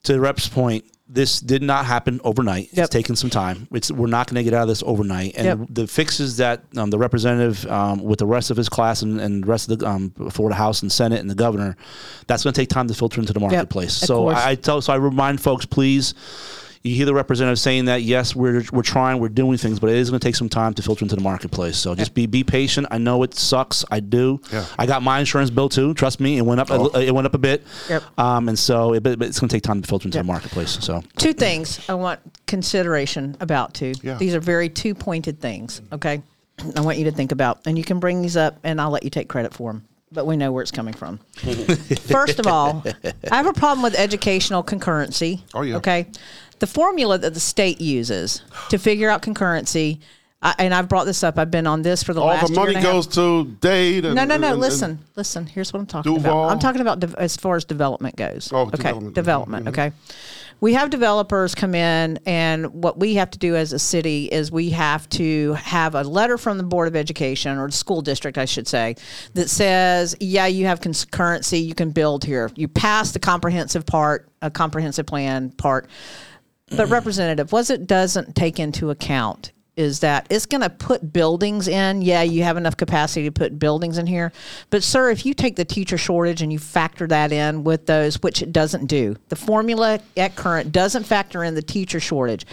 [0.06, 0.84] to the rep's point.
[1.08, 2.70] This did not happen overnight.
[2.72, 2.78] Yep.
[2.86, 3.68] It's taken some time.
[3.70, 5.34] It's we're not going to get out of this overnight.
[5.36, 5.68] And Yep.
[5.70, 9.44] the fixes that um, the representative, um, with the rest of his class and, and
[9.44, 11.76] the rest of the um, Florida House and Senate and the governor,
[12.26, 14.02] that's going to take time to filter into the marketplace.
[14.02, 14.28] of so.
[14.28, 16.14] I, I tell so I remind folks, please
[16.86, 19.96] you hear the representative saying that yes, we're we're trying, we're doing things, but it
[19.96, 21.76] is going to take some time to filter into the marketplace.
[21.76, 22.86] So just be be patient.
[22.90, 23.84] I know it sucks.
[23.90, 24.40] I do.
[24.52, 24.64] Yeah.
[24.78, 25.94] I got my insurance bill too.
[25.94, 26.70] Trust me, it went up.
[26.70, 27.64] A, it went up a bit.
[27.88, 28.02] Yep.
[28.18, 30.24] Um, and so it, but, but it's going to take time to filter into Yep.
[30.24, 30.78] the marketplace.
[30.80, 33.92] So two things I want consideration about too.
[34.02, 34.16] Yeah.
[34.16, 35.82] These are very two pointed things.
[35.92, 36.22] Okay,
[36.76, 39.02] I want you to think about, and you can bring these up, and I'll let
[39.02, 39.84] you take credit for them.
[40.12, 41.18] But we know where it's coming from.
[42.08, 42.84] First of all,
[43.30, 45.42] I have a problem with educational concurrency.
[45.52, 45.76] Oh, yeah.
[45.76, 46.06] Okay,
[46.58, 50.00] the formula that the state uses to figure out concurrency,
[50.42, 51.38] I, and I've brought this up.
[51.38, 52.92] I've been on this for the All last the year money and a half.
[52.96, 54.04] goes to Dade.
[54.04, 54.34] And, No, no, no.
[54.34, 55.46] and- and- listen, listen.
[55.46, 56.44] Here's what I'm talking Duval.
[56.44, 56.52] about.
[56.52, 58.50] I'm talking about dev- as far as development goes.
[58.52, 59.14] Oh, okay, development.
[59.14, 59.64] development.
[59.64, 59.68] Mhm.
[59.70, 59.92] Okay.
[60.58, 64.50] We have developers come in, and what we have to do as a city is
[64.50, 68.38] we have to have a letter from the Board of Education or the school district,
[68.38, 68.96] I should say,
[69.34, 72.50] that says, yeah, you have concurrency, you can build here.
[72.56, 75.88] You pass the comprehensive part, a comprehensive plan part.
[76.70, 81.68] But representative, what it doesn't take into account is that it's going to put buildings
[81.68, 82.00] in.
[82.02, 84.32] Yeah, you have enough capacity to put buildings in here.
[84.70, 88.20] But sir, if you take the teacher shortage and you factor that in with those,
[88.22, 92.46] which it doesn't do, the formula at current doesn't factor in the teacher shortage.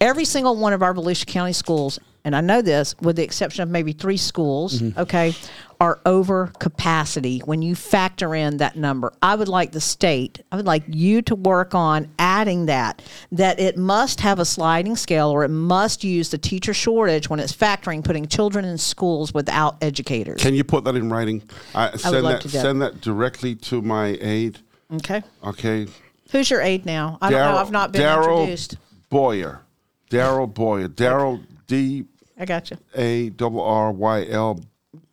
[0.00, 3.62] Every single one of our Volusia County schools, and I know this, with the exception
[3.62, 4.98] of maybe three schools, mm-hmm.
[4.98, 5.34] okay,
[5.80, 9.12] are over capacity when you factor in that number.
[9.22, 13.00] I would like the state, I would like you to work on adding that,
[13.32, 17.40] that it must have a sliding scale or it must use the teacher shortage when
[17.40, 20.42] it's factoring putting children in schools without educators.
[20.42, 21.42] Can you put that in writing?
[21.74, 24.58] I send love that to send that directly to my aide.
[24.92, 25.22] okay.
[25.42, 25.86] Okay.
[26.30, 27.18] Who's your aide now?
[27.20, 27.58] I don't know.
[27.58, 28.76] I've not been Daryl introduced.
[29.08, 29.62] Boyer.
[30.10, 30.88] Daryl Boyer.
[30.88, 32.04] Daryl D
[32.40, 32.78] I got you.
[32.94, 34.58] A double R Y L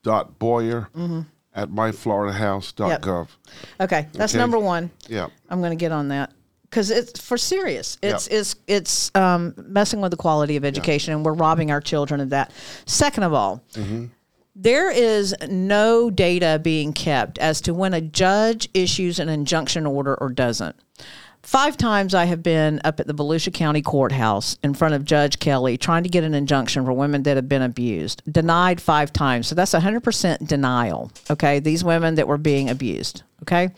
[0.02, 0.88] dot Boyer
[1.54, 3.28] at myfloridahouse.gov.
[3.82, 4.08] Okay.
[4.14, 4.40] That's Okay.
[4.40, 4.90] number one.
[5.08, 5.28] Yeah.
[5.50, 6.32] I'm going to get on that
[6.64, 7.98] because it's for serious.
[8.02, 8.38] It's Yeah.
[8.40, 12.30] it's it's um, messing with the quality of education, and we're robbing our children of
[12.30, 12.52] that.
[12.86, 13.62] Second of all,
[14.56, 20.16] there is no data being kept as to when a judge issues an injunction order
[20.16, 20.76] or doesn't.
[21.48, 25.40] Five times I have been up at the Volusia County Courthouse in front of Judge
[25.40, 28.22] Kelly trying to get an injunction for women that have been abused.
[28.30, 29.48] Denied five times.
[29.48, 31.10] So that's 100% denial.
[31.32, 31.62] Okay.
[31.62, 33.24] These women that were being abused.
[33.44, 33.70] Okay.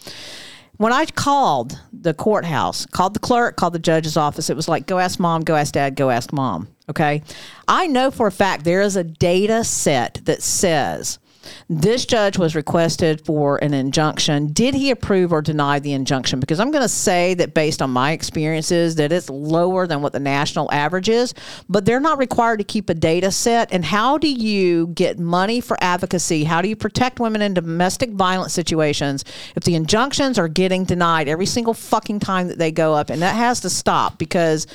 [0.77, 4.87] When I called the courthouse, called the clerk, called the judge's office, it was like,
[4.87, 6.69] go ask mom, go ask dad, go ask mom.
[6.89, 7.21] Okay.
[7.67, 11.19] I know for a fact there is a data set that says
[11.69, 14.51] this judge was requested for an injunction.
[14.53, 16.39] Did he approve or deny the injunction?
[16.39, 20.13] Because I'm going to say that based on my experiences, that it's lower than what
[20.13, 21.33] the national average is,
[21.67, 23.71] but they're not required to keep a data set.
[23.71, 26.43] And how do you get money for advocacy?
[26.43, 29.23] How do you protect women in domestic violence situations
[29.55, 33.09] if the injunctions are getting denied every single fucking time that they go up?
[33.09, 34.67] And that has to stop because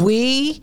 [0.00, 0.62] we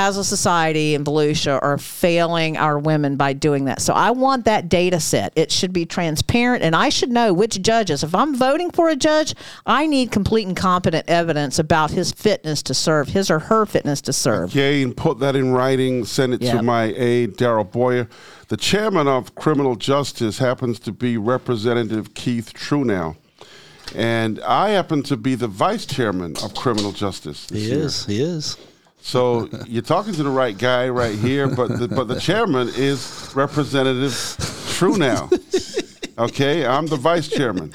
[0.00, 3.82] as a society in Volusia are failing our women by doing that.
[3.82, 5.32] So I want that data set.
[5.36, 8.02] It should be transparent and I should know which judges.
[8.02, 9.34] If I'm voting for a judge,
[9.66, 14.00] I need complete and competent evidence about his fitness to serve, his or her fitness
[14.02, 14.50] to serve.
[14.50, 16.56] Okay, and put that in writing, send it Yep.
[16.56, 18.08] to my aide, Daryl Boyer.
[18.48, 23.16] The chairman of criminal justice happens to be Representative Keith Truenow.
[23.94, 27.46] And I happen to be the vice chairman of criminal justice.
[27.46, 27.80] this He year.
[27.84, 28.06] is.
[28.06, 28.56] He is.
[29.02, 33.32] So you're talking to the right guy right here, but the, but the chairman is
[33.34, 35.28] Representative Truenow.
[36.18, 37.72] Okay, I'm the vice chairman,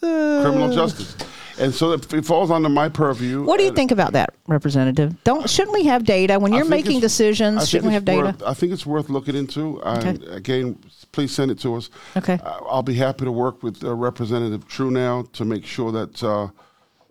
[0.00, 1.16] criminal justice,
[1.58, 3.44] and so it, it falls under my purview.
[3.44, 5.14] What do you think about that, Representative?
[5.24, 7.58] Don't shouldn't we have data when you're making it's- I decisions?
[7.60, 8.22] think Shouldn't we have it's data?
[8.22, 9.80] worth- I think it's worth looking into.
[9.82, 10.78] And again,
[11.12, 11.90] please send it to us.
[12.16, 12.40] Okay.
[12.44, 16.22] Uh, I'll be happy to work with uh, Representative Truenow to make sure that.
[16.24, 16.48] Uh,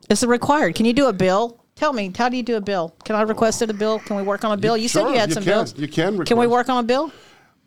[0.09, 0.75] Is it required?
[0.75, 1.58] Can you do a bill?
[1.79, 2.93] Tell me, how do you do a bill?
[3.05, 3.99] Can I request a bill?
[3.99, 4.75] Can we work on a bill?
[4.75, 5.51] You, said sure, you had some can.
[5.53, 5.77] bills.
[5.79, 7.09] You can Can we work on a bill?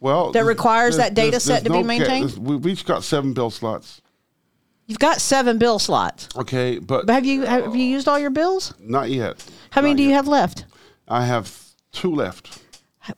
[0.01, 2.37] well, That requires that data there's- set to there's be no ca- maintained?
[2.47, 4.03] we, we've got seven bill slots.
[4.87, 6.29] You've got seven bill slots.
[6.37, 8.75] Okay, but But have you have you used all your bills?
[8.79, 9.43] not yet.
[9.71, 10.67] How many do you have left?
[11.09, 11.57] I have
[11.93, 12.59] two left.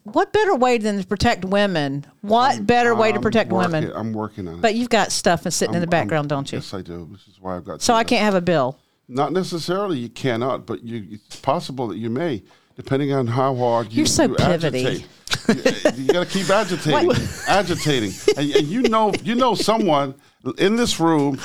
[0.05, 2.07] What better way than to protect women?
[2.21, 3.93] What better way to I'm protect working- women?
[3.97, 4.61] I'm working on it.
[4.61, 6.59] But you've got stuff and sitting in the I'm- I'm- background, don't you?
[6.59, 7.05] Yes, I do.
[7.07, 7.83] Which is why I've got.
[7.83, 8.11] So I left.
[8.11, 8.79] can't have a bill.
[9.09, 9.99] Not necessarily.
[9.99, 12.43] You cannot, but you, it's possible that you may,
[12.77, 13.99] depending on how hard you.
[13.99, 15.07] You're so you pivoty.
[15.47, 15.99] agitate.
[15.99, 17.11] you, got to keep agitating,
[17.49, 20.15] agitating, and, and you know, you know someone
[20.59, 21.37] in this room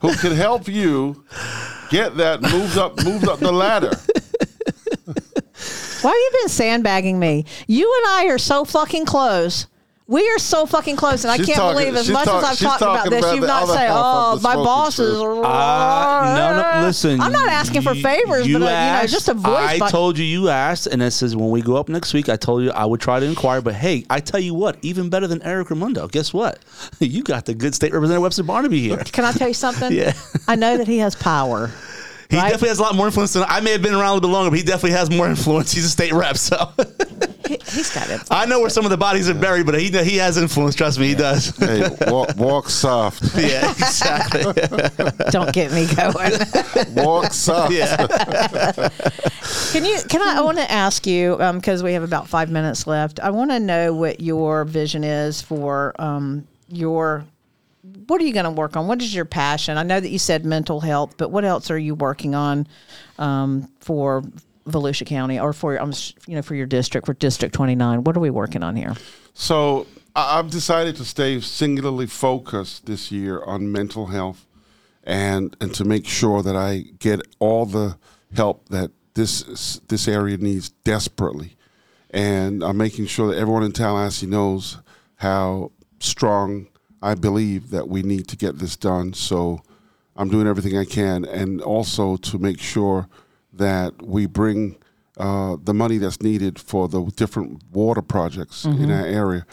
[0.00, 1.24] who can help you
[1.90, 3.92] get that moved up, moved up the ladder.
[6.02, 7.44] Why have you been sandbagging me?
[7.66, 9.66] You and I are so fucking close.
[10.06, 12.42] We are so fucking close, and I She's can't talking- believe as she's much talk-
[12.44, 14.42] as I've talked about talking this, about you've the not other said, half "Oh, of
[14.42, 15.44] the my smoking bosses." truth.
[15.46, 16.86] Uh, no, no.
[16.86, 19.34] Listen, I'm not asking for you- favors, you but uh, you know, asked, just a
[19.34, 19.54] voice.
[19.56, 22.28] I by- told you you asked, and it says when we go up next week,
[22.28, 23.62] I told you I would try to inquire.
[23.62, 26.10] But hey, I tell you what, even better than Eric Ramundo.
[26.12, 26.58] Guess what?
[27.00, 28.98] You got the good state representative Webster Barnaby here.
[28.98, 29.90] Can I tell you something?
[29.94, 30.12] Yeah.
[30.46, 31.70] I know that he has power.
[32.30, 32.44] He Right.
[32.44, 34.32] definitely has a lot more influence than I may have been around a little bit
[34.32, 35.72] longer, but he definitely has more influence.
[35.72, 36.70] He's a state rep, so
[37.46, 38.22] He, he's got it.
[38.30, 40.74] I know where some of the bodies are buried, but he he has influence.
[40.74, 41.54] Trust me, he does.
[41.58, 43.22] Hey, walk, walk soft.
[43.36, 44.44] yeah, exactly.
[45.30, 46.32] Don't get me going.
[46.94, 47.72] Walk soft.
[47.72, 47.96] Yeah.
[49.72, 49.98] Can you?
[50.08, 50.36] Can I?
[50.38, 53.20] I want to ask you because we have about five minutes left.
[53.20, 57.24] I want to know what your vision is for um, your.
[58.06, 58.86] What are you going to work on?
[58.86, 59.78] What is your passion?
[59.78, 62.66] I know that you said mental health, but what else are you working on
[63.18, 64.22] um, for
[64.66, 65.92] Volusia County or for um,
[66.26, 68.04] you know for your district for District Twenty Nine?
[68.04, 68.94] What are we working on here?
[69.34, 69.86] So
[70.16, 74.46] I've decided to stay singularly focused this year on mental health,
[75.02, 77.98] and and to make sure that I get all the
[78.34, 81.56] help that this this area needs desperately,
[82.10, 84.78] and I'm making sure that everyone in Tallahassee knows
[85.16, 86.68] how strong
[87.04, 89.12] I believe that we need to get this done.
[89.12, 89.60] So
[90.16, 93.08] I'm doing everything I can, and also to make sure
[93.52, 94.76] that we bring
[95.18, 99.46] uh, the money that's needed for the different water projects in our area.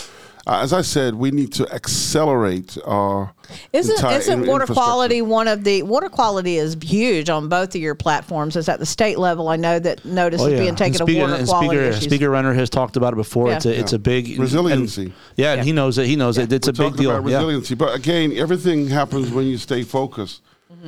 [0.47, 3.31] Uh, as I said, we need to accelerate our
[3.73, 7.93] Isn't isn't water quality one of the water quality is huge on both of your
[7.93, 8.55] platforms?
[8.55, 9.49] Is at the state level?
[9.49, 11.83] I know that notice is being Oh, And taken of speaker, water and quality speaker,
[11.83, 12.03] issues.
[12.03, 13.49] speaker Renner has talked about it before.
[13.49, 13.57] Yeah.
[13.57, 15.03] It's a it's a big Resiliency.
[15.05, 15.63] and- yeah, and Yeah.
[15.65, 16.07] he knows it.
[16.07, 16.51] He knows it.
[16.51, 17.11] It's We're a big deal.
[17.11, 17.37] about Yeah.
[17.37, 20.41] resiliency, but again, everything happens when you stay focused.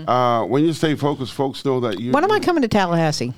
[0.08, 2.12] Uh, when you stay focused, folks know that you.
[2.12, 3.34] when am I coming to Tallahassee?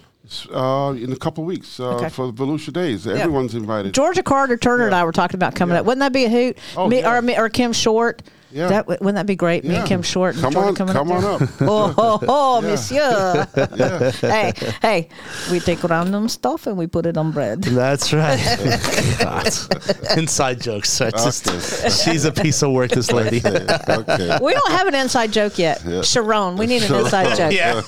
[0.53, 2.09] Uh, in a couple of weeks uh, Okay.
[2.09, 3.05] for the Volusia Days.
[3.07, 3.93] Everyone's invited.
[3.93, 5.81] Georgia Carter Turner and I were talking about coming Yeah.
[5.81, 5.85] up.
[5.85, 6.57] Wouldn't that be a hoot?
[6.77, 7.17] Oh, me, yeah.
[7.17, 8.21] or, me, or Kim Short.
[8.55, 8.67] Yeah.
[8.69, 9.65] That, wouldn't that be great?
[9.65, 11.41] Me and Kim Short and Come Georgia on- coming come up.
[11.41, 11.49] on up.
[11.61, 12.69] Oh, oh, oh Yeah.
[12.69, 13.47] monsieur.
[13.75, 14.11] yeah.
[14.11, 15.09] hey, hey,
[15.51, 17.63] we take random stuff and we put it on bread.
[17.63, 18.39] That's right.
[20.17, 20.97] Inside jokes.
[20.97, 22.91] That's just- she's a piece of work.
[22.91, 23.41] This lady.
[23.45, 24.37] okay.
[24.41, 25.81] We don't have an inside joke yet.
[26.05, 27.51] Sharon, we need an inside joke.
[27.51, 27.81] yeah.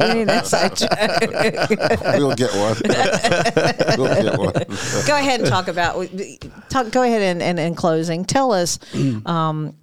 [0.00, 0.90] We need an inside joke.
[2.16, 2.76] We'll get one.
[3.96, 4.52] we'll get one.
[5.06, 6.08] go ahead and talk about
[6.70, 8.78] talk, go ahead and, and in closing tell us
[9.26, 9.74] um,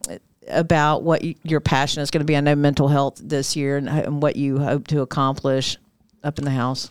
[0.47, 3.77] about what you, your passion is going to be i know mental health this year
[3.77, 5.77] and, and what you hope to accomplish
[6.23, 6.89] up in the house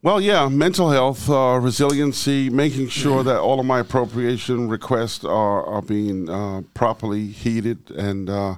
[0.00, 5.66] Well, yeah, mental health, uh, resiliency, making sure that all of my appropriation requests are,
[5.66, 8.54] are being uh, properly heeded, and uh,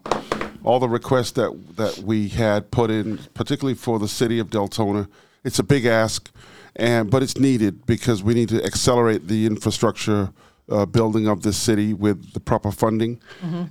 [0.63, 5.09] all the requests that, that we had put in, particularly for the city of Deltona.
[5.43, 6.31] It's a big ask,
[6.77, 10.33] and but it's needed because we need to accelerate the infrastructure
[10.71, 13.21] uh, building of this city with the proper funding,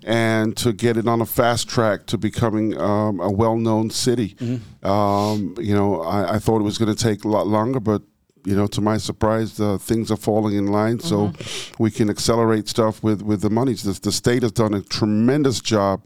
[0.04, 4.36] and to get it on a fast track to becoming um, a well-known city.
[4.84, 8.02] Um, you know, I, I thought it was going to take a lot longer, but
[8.46, 11.34] you know, to my surprise, uh, things are falling in line, so
[11.78, 13.84] we can accelerate stuff with with the monies.
[13.84, 16.06] The, the state has done a tremendous job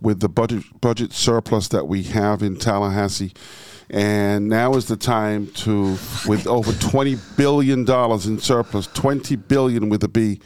[0.00, 3.32] with the budget budget surplus that we have in Tallahassee.
[3.94, 9.90] And now is the time to, with over twenty billion dollars in surplus, twenty billion
[9.90, 10.40] with a B.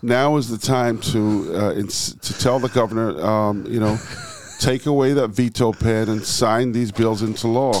[0.00, 3.98] Now is the time to uh, ins- to tell the governor, um, you know,
[4.58, 7.74] take away that veto pen and sign these bills into law.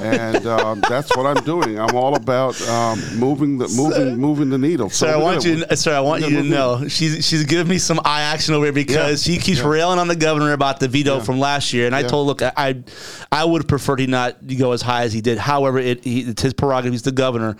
[0.00, 1.78] And um, that's what I'm doing.
[1.78, 4.90] I'm all about um, moving the moving moving the needle.
[4.90, 7.78] Sir, I want you, to, sir, I want you to know she's she's giving me
[7.78, 9.34] some eye action over here because Yeah.
[9.34, 9.68] she keeps Yeah.
[9.68, 11.22] railing on the governor about the veto Yeah.
[11.22, 12.82] from last year, and I told look, I
[13.30, 15.38] I, would preferred he not go as high as he did.
[15.38, 16.92] However, it he, it's his prerogative.
[16.92, 17.56] He's the governor,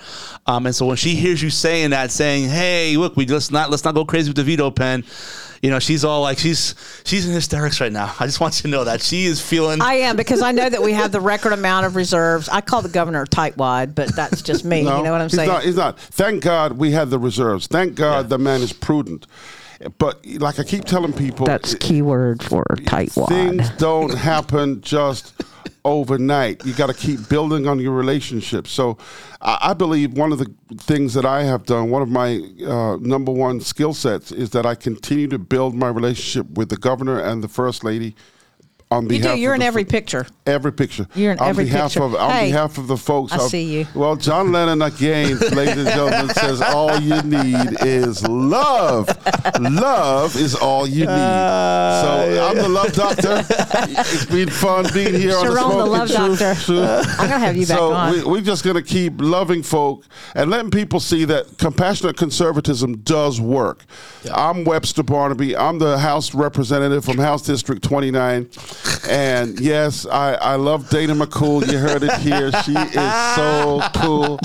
[0.46, 3.70] um, and so when she hears you saying that, saying, "Hey, look, we let's not
[3.70, 5.04] let's not go crazy with the veto pen."
[5.66, 8.14] You know, she's all like she's she's in hysterics right now.
[8.20, 9.82] I just want you to know that she is feeling.
[9.82, 12.48] I am because I know that we have the record amount of reserves.
[12.48, 14.82] I call the governor tightwad, but that's just me.
[14.84, 15.48] No, you know what I'm he's saying?
[15.48, 15.98] Not, he's not.
[15.98, 17.66] Thank God we had the reserves.
[17.66, 19.26] Thank God the man is prudent.
[19.98, 23.28] But like I keep telling people, that's keyword for tightwad.
[23.28, 25.34] things don't happen just
[25.84, 26.64] overnight.
[26.64, 28.66] You got to keep building on your relationship.
[28.66, 28.98] So,
[29.40, 32.96] I, I believe one of the things that I have done, one of my uh,
[32.96, 37.20] number one skill sets, is that I continue to build my relationship with the governor
[37.20, 38.14] and the first lady.
[38.88, 39.36] On You do.
[39.36, 40.26] You're of in the every fo- picture.
[40.46, 41.08] Every picture.
[41.16, 42.04] You're in on every behalf picture.
[42.04, 43.32] Of, on Hey, behalf of the folks.
[43.32, 43.86] I of- see you.
[43.96, 49.08] Well, John Lennon again, ladies and gentlemen, says all you need is love.
[49.60, 51.08] love is all you need.
[51.08, 53.44] Uh, so I'm the love doctor.
[53.88, 56.54] It's been fun being here on the Sharon, the love Truth doctor.
[56.60, 56.82] Show.
[57.18, 58.12] I'm gonna have you back so on.
[58.12, 62.98] We, we're just going to keep loving folk and letting people see that compassionate conservatism
[62.98, 63.84] does work.
[64.32, 65.56] I'm Webster Barnaby.
[65.56, 68.48] I'm the House representative from House District 29.
[69.08, 71.70] And yes, I, I love Dana McCool.
[71.70, 72.50] You heard it here.
[72.62, 74.38] She is so cool.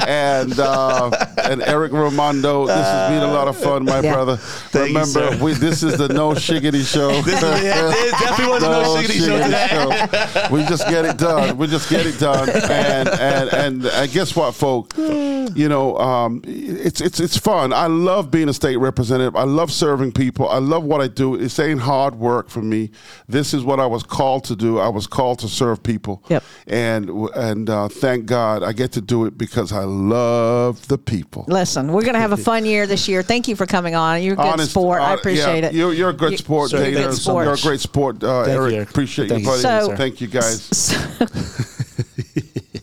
[0.00, 1.10] And uh,
[1.42, 2.66] and Eric Romando.
[2.66, 4.12] this has been a lot of fun, my Yeah.
[4.14, 4.38] brother.
[4.74, 5.38] you, Remember, sir.
[5.42, 7.10] we, this is the No Shiggity Show.
[7.22, 10.28] This is- yeah, it definitely was a no shiggity show today.
[10.40, 10.48] show.
[10.54, 11.56] We just get it done.
[11.56, 12.48] We just get it done.
[12.50, 14.96] And and and, and guess what, folks?
[14.98, 17.72] You know, um, it's it's it's fun.
[17.72, 19.34] I love being a state representative.
[19.36, 20.48] I love serving people.
[20.48, 21.34] I love what I do.
[21.34, 22.90] It's ain't hard work for me.
[23.28, 24.78] This is what I was called to do.
[24.78, 26.22] I was called to serve people.
[26.28, 26.44] Yep.
[26.66, 31.44] And and uh, thank God I get to do it because I love the people.
[31.48, 33.22] Listen, we're gonna have a fun year this year.
[33.22, 34.22] Thank you for coming on.
[34.22, 35.00] You're a good Honest- sport.
[35.00, 35.74] I hon- appreciate yeah, it.
[35.74, 36.96] You're, you're a good You- sport, Sir, Dana.
[36.96, 38.74] thank you so You're a great sport, uh, Thank you, Eric.
[38.74, 38.90] Eric.
[38.90, 39.86] Appreciate Thank you, you, buddy.
[39.88, 39.96] sir.
[39.96, 40.70] Thank you, guys.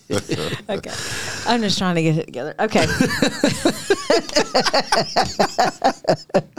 [0.70, 0.92] okay.
[1.48, 2.56] I'm just trying to get it together.
[2.60, 2.86] Okay.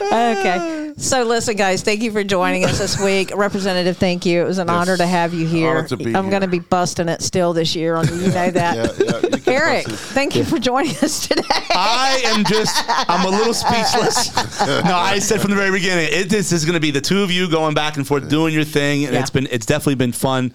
[0.00, 0.92] okay.
[0.96, 3.32] So listen, guys, thank you for joining us this week.
[3.34, 4.42] Representative, thank you.
[4.42, 4.76] It was an Yes.
[4.76, 5.86] honor to have you here.
[5.86, 6.30] To be I'm here.
[6.30, 7.96] going to be busting it still this year.
[7.96, 8.76] On you know that.
[8.76, 11.42] Yeah, yeah, you Eric, thank you for joining us today.
[11.70, 14.34] I am just, I'm a little speechless.
[14.84, 17.22] No, I said from the very beginning, it, this is going to be the two
[17.22, 19.20] of you going back and forth doing your thing, and Yeah.
[19.20, 20.52] it's been, it's definitely been fun.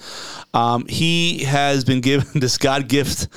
[0.53, 3.28] Um, he has been given this God gift.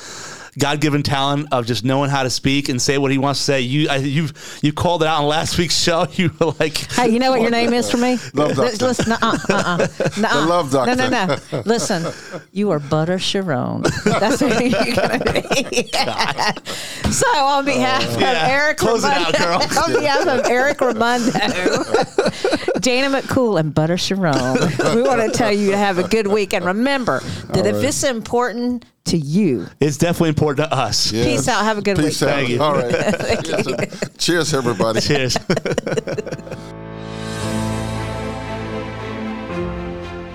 [0.59, 3.61] God-given talent of just knowing how to speak and say what he wants to say.
[3.63, 4.29] You, I, you,
[4.61, 6.07] you called it out on last week's show.
[6.13, 8.19] You were like, Hey, you know what your name is for me?
[8.35, 8.87] Love Lis- doctor.
[8.87, 9.77] Listen, uh-uh, uh-uh,
[10.19, 10.41] nuh-uh.
[10.41, 11.63] The love No, no, no.
[11.65, 12.13] Listen,
[12.53, 13.83] you are Butter Sharon.
[14.05, 15.91] That's what you're going to be.
[17.13, 18.47] so, on behalf oh, of Yeah.
[18.49, 19.63] Eric Close it out, girl.
[19.83, 21.31] on behalf of Eric Raimondo,
[22.81, 24.55] Dana McCool, and Butter Sharon,
[24.95, 26.53] we want to tell you to have a good week.
[26.53, 31.13] And remember that if it's important to you, it's definitely important to us.
[31.13, 31.25] Yeah.
[31.25, 31.65] Peace out.
[31.65, 32.31] Have a good Peace week.
[32.31, 32.37] out.
[32.37, 32.63] Thank you.
[32.63, 33.45] All right.
[34.19, 35.01] Cheers, Cheers, everybody.
[35.03, 35.37] Cheers.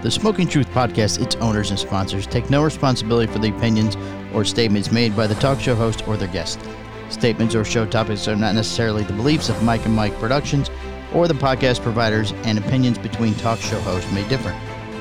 [0.04, 3.98] The Smoking Truth podcast, its owners and sponsors, take no responsibility for the opinions
[4.34, 6.60] or statements made by the talk show host or their guest.
[7.10, 10.70] Statements or show topics are not necessarily the beliefs of Mike and Mike Productions
[11.14, 14.52] or the podcast providers, and opinions between talk show hosts may differ.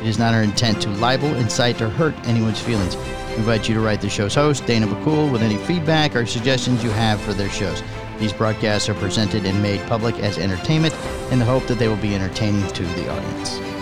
[0.00, 2.94] It is not our intent to libel, incite, or hurt anyone's feelings.
[3.36, 6.90] Invite you to write the show's host, Dana McCool, with any feedback or suggestions you
[6.90, 7.82] have for their shows.
[8.18, 10.94] These broadcasts are presented and made public as entertainment
[11.30, 13.75] in the hope that they will be entertaining to the audience.